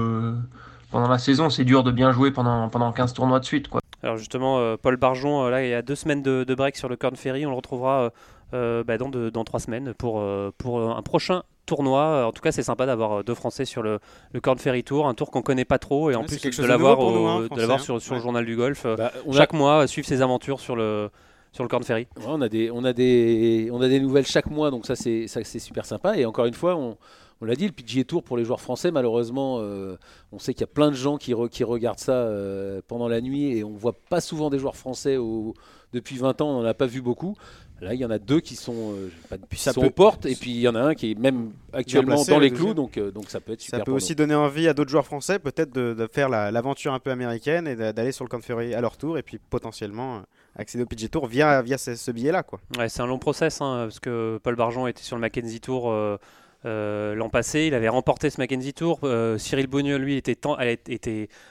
[0.90, 1.50] pendant la saison.
[1.50, 3.68] C'est dur de bien jouer pendant, pendant 15 tournois de suite.
[3.68, 3.80] Quoi.
[4.02, 6.76] Alors justement, euh, Paul Barjon, euh, là, il y a deux semaines de, de break
[6.76, 7.46] sur le Corn Ferry.
[7.46, 8.12] On le retrouvera
[8.54, 10.24] euh, bah, dans, trois semaines pour,
[10.56, 12.24] pour un prochain tournoi.
[12.26, 13.98] En tout cas, c'est sympa d'avoir deux Français sur le,
[14.32, 16.66] le Corn Ferry Tour, un tour qu'on connaît pas trop et en Ouais, plus de
[16.66, 17.78] l'avoir hein, hein.
[17.78, 18.86] sur, sur le journal du golf.
[18.96, 21.10] Bah, on, a, chaque mois, suivre ses aventures sur le,
[21.52, 22.06] sur le Corn Ferry.
[22.16, 24.96] ouais, on, a des, on, a des, on a des nouvelles chaque mois, donc ça
[24.96, 26.16] c'est ça, c'est super sympa.
[26.16, 26.96] Et encore une fois, on,
[27.40, 29.96] on l'a dit, le PGA Tour pour les joueurs français, malheureusement, euh,
[30.32, 33.08] on sait qu'il y a plein de gens qui, re- qui regardent ça euh, pendant
[33.08, 35.54] la nuit et on voit pas souvent des joueurs français au-
[35.92, 37.34] depuis 20 ans, on n'en a pas vu beaucoup.
[37.80, 39.90] Là, il y en a deux qui sont, euh, pas- qui ça sont peut- aux
[39.90, 42.46] portes, et puis il y en a un qui est même actuellement placé, dans le
[42.46, 43.78] les clous, donc, euh, donc ça peut être super.
[43.78, 46.92] Ça peut aussi donner envie à d'autres joueurs français peut-être de, de faire la- l'aventure
[46.92, 49.38] un peu américaine et d'a- d'aller sur le Corn Ferry à leur tour et puis
[49.38, 50.20] potentiellement euh,
[50.56, 52.42] accéder au PG Tour via, via ce, ce billet-là.
[52.42, 52.58] quoi.
[52.76, 55.88] Ouais, c'est un long process hein, parce que Paul Barjon était sur le Mackenzie Tour
[55.92, 56.16] euh,
[56.64, 57.66] euh, l'an passé.
[57.66, 59.00] Il avait remporté ce Mackenzie Tour.
[59.04, 60.38] Euh, Cyril Bogneux, lui, était,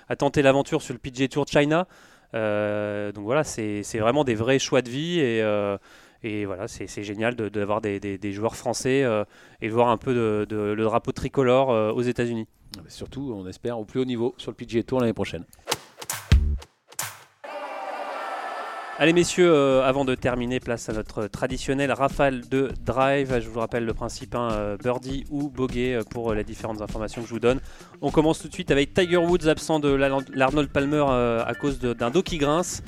[0.10, 1.88] a, tenté l'aventure sur le PGA Tour China.
[2.34, 5.20] Euh, donc voilà, c'est vraiment des vrais choix de vie
[6.24, 9.06] et, voilà, c'est génial d'avoir des, joueurs français
[9.62, 12.48] et de voir un peu le drapeau tricolore aux États-Unis.
[12.76, 12.84] nous.
[12.90, 15.46] Surtout, on espère au plus haut niveau sur le PGA Tour l'année prochaine.
[19.00, 23.40] Allez messieurs, euh, avant de terminer, place à notre traditionnel rafale de drive.
[23.40, 27.22] Je vous rappelle le principe, hein, euh, birdie ou bogey euh, pour les différentes informations
[27.22, 27.60] que je vous donne.
[28.02, 31.54] On commence tout de suite avec Tiger Woods absent de la- l'Arnold Palmer euh, à
[31.54, 32.82] cause d'un dos qui grince.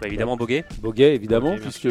[0.00, 0.64] Bah, évidemment bogey.
[0.80, 1.90] Boguet, évidemment, puisque,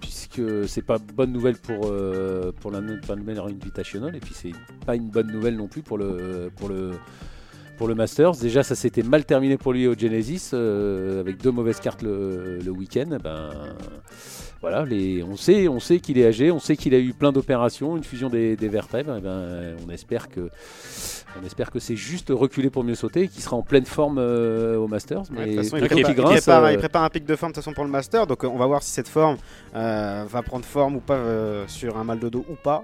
[0.00, 4.50] puisque c'est pas bonne nouvelle pour, euh, pour la Palmer Invitational, et puis c'est
[4.84, 6.90] pas une bonne nouvelle non plus pour le, pour le,
[7.76, 8.36] pour le Masters.
[8.36, 12.58] Déjà, ça s'était mal terminé pour lui au Genesis, euh, avec deux mauvaises cartes le,
[12.64, 13.18] le week-end.
[13.22, 13.50] Ben,
[14.64, 17.32] voilà, les, on sait, on sait qu'il est âgé, on sait qu'il a eu plein
[17.32, 19.14] d'opérations, une fusion des, des vertèbres.
[19.16, 20.48] et ben, on espère que,
[21.40, 24.16] on espère que c'est juste reculer pour mieux sauter, et qu'il sera en pleine forme
[24.18, 25.18] euh, au Masters.
[25.22, 27.10] Ouais, Mais de toute façon, il, prépare, qui il grince, prépare- euh, il prépare un
[27.10, 28.90] pic de forme de toute façon pour le Master, donc euh, on va voir si
[28.90, 29.36] cette forme
[29.76, 32.82] euh, va prendre forme ou pas euh, sur un mal de dos ou pas.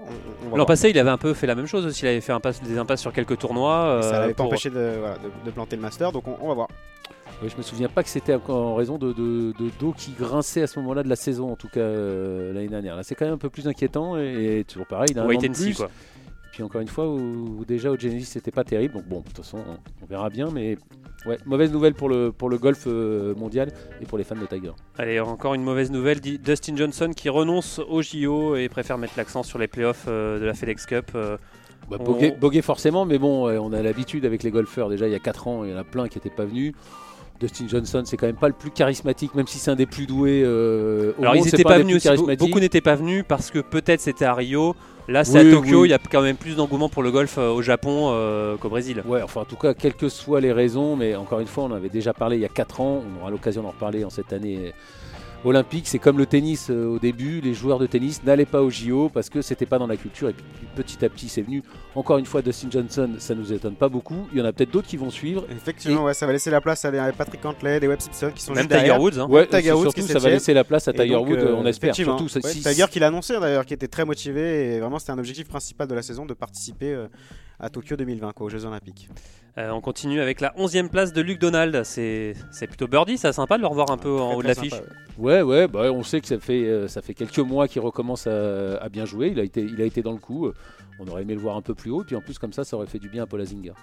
[0.55, 2.05] L'an passé, il avait un peu fait la même chose aussi.
[2.05, 4.01] Il avait fait un des impasses sur quelques tournois.
[4.03, 6.47] Ça l'avait pas pour- empêché de, voilà, de- de planter le Master, donc on, on
[6.49, 6.67] va voir.
[7.41, 10.61] Oui, je me souviens pas que c'était en raison de, de, de dos qui grinçait
[10.61, 12.95] à ce moment-là de la saison, en tout cas euh, l'année dernière.
[12.95, 15.09] Là, c'est quand même un peu plus inquiétant et, et toujours pareil.
[15.11, 15.77] Il a un Wait an de and see, plus.
[15.77, 15.89] quoi.
[16.51, 18.93] puis encore une fois, où, où déjà au Genesis c'était pas terrible.
[18.93, 20.49] Donc bon, de toute façon, on, on verra bien.
[20.53, 20.77] Mais
[21.25, 24.45] ouais, mauvaise nouvelle pour le, pour le golf euh, mondial et pour les fans de
[24.45, 24.73] Tiger.
[24.99, 26.19] Allez, encore une mauvaise nouvelle.
[26.19, 30.39] dit Dustin Johnson qui renonce au JO et préfère mettre l'accent sur les playoffs euh,
[30.39, 31.11] de la FedEx Cup.
[31.89, 34.89] Bah, On- boguer forcément, mais bon, on a l'habitude avec les golfeurs.
[34.89, 36.73] Déjà, il y a 4 ans, il y en a plein qui n'étaient pas venus.
[37.41, 40.05] Dustin Johnson, c'est quand même pas le plus charismatique, même si c'est un des plus
[40.07, 40.43] doués.
[40.45, 42.07] euh, au Alors monde, ils n'étaient pas venus
[42.39, 44.75] beaucoup n'étaient pas venus parce que peut-être c'était à Rio.
[45.07, 45.87] Là c'est Oui, à Tokyo, oui.
[45.87, 48.69] il y a quand même plus d'engouement pour le golf euh, au Japon euh, qu'au
[48.69, 49.01] Brésil.
[49.05, 51.71] Ouais, enfin en tout cas, quelles que soient les raisons, mais encore une fois, on
[51.71, 54.09] en avait déjà parlé il y a 4 ans, on aura l'occasion d'en reparler en
[54.11, 54.73] cette année
[55.43, 55.87] olympique.
[55.87, 59.09] C'est comme le tennis euh, au début, les joueurs de tennis n'allaient pas au JO
[59.13, 60.43] parce que c'était pas dans la culture et puis
[60.75, 61.63] petit à petit c'est venu.
[61.95, 64.27] Encore une fois, Dustin Johnson, ça nous étonne pas beaucoup.
[64.31, 65.45] Il y en a peut-être d'autres qui vont suivre.
[65.51, 68.41] Effectivement, ouais, ça va laisser la place à des Patrick Cantley, des Webb Simpson qui
[68.43, 69.01] sont Même juste Tiger derrière.
[69.01, 69.19] Woods.
[69.19, 69.27] hein.
[69.29, 71.89] Ouais, Tiger Woods surtout ça va laisser la place à Tiger Woods, euh, on espère.
[71.89, 74.99] effectivement, Surtout, ouais, si- Tiger qui l'a annoncé d'ailleurs, qui était très motivé et vraiment
[74.99, 77.07] c'était un objectif principal de la saison de participer euh,
[77.59, 79.09] à Tokyo 2020 quoi, aux Jeux Olympiques.
[79.57, 81.83] Euh, on continue avec la 11e place de Luc Donald.
[81.83, 82.33] C'est
[82.67, 84.71] plutôt birdie, ça sympa de le revoir un peu en haut de l'affiche.
[84.73, 84.81] ouais.
[85.17, 88.27] Ouais, ouais, bah, on sait que ça fait, euh, ça fait quelques mois qu'il recommence
[88.27, 89.27] à, à bien jouer.
[89.27, 90.49] Il a, été, il a été dans le coup.
[90.99, 92.03] On aurait aimé le voir un peu plus haut.
[92.05, 93.73] Puis en plus, comme ça, ça aurait fait du bien à Paul Azinga.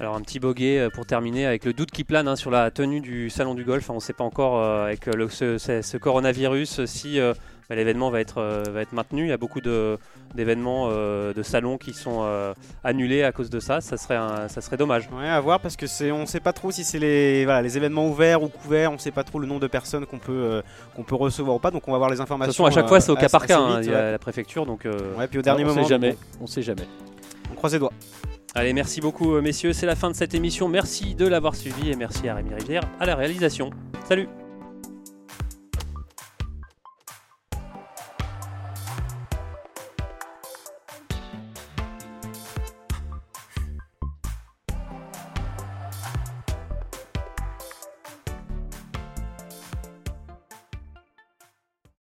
[0.00, 2.70] Alors un petit bogey euh, pour terminer avec le doute qui plane hein, sur la
[2.70, 3.88] tenue du salon du golf.
[3.88, 7.32] On ne sait pas encore euh, avec le- ce, ce- ce coronavirus si euh,
[7.68, 9.22] bah, l'événement va être, euh, va être maintenu.
[9.24, 9.98] Il y a beaucoup de-
[10.34, 12.52] d'événements euh, de salons qui sont euh,
[12.84, 13.80] annulés à cause de ça.
[13.80, 15.08] Ça serait, un- ça serait dommage.
[15.16, 17.76] Ouais, à voir parce que c'est, on sait pas trop si c'est les, voilà, les
[17.76, 20.62] événements ouverts ou couverts, on sait pas trop le nombre de personnes qu'on peut, euh,
[20.96, 22.64] qu'on peut recevoir ou pas, donc on va voir les De toute informations.
[22.64, 23.58] façon, à chaque fois, c'est au cas par cas.
[23.58, 23.80] hein.
[23.82, 24.12] Il y a ouais.
[24.12, 24.86] la préfecture, donc.
[24.86, 26.16] euh, Ouais, puis au dernier on moment, sait jamais.
[26.40, 26.86] On sait jamais.
[27.50, 27.92] on croise les doigts.
[28.54, 29.72] Allez, merci beaucoup, messieurs.
[29.74, 30.68] C'est la fin de cette émission.
[30.68, 33.70] Merci de l'avoir suivi et merci à Rémi Rivière à la réalisation.
[34.08, 34.26] Salut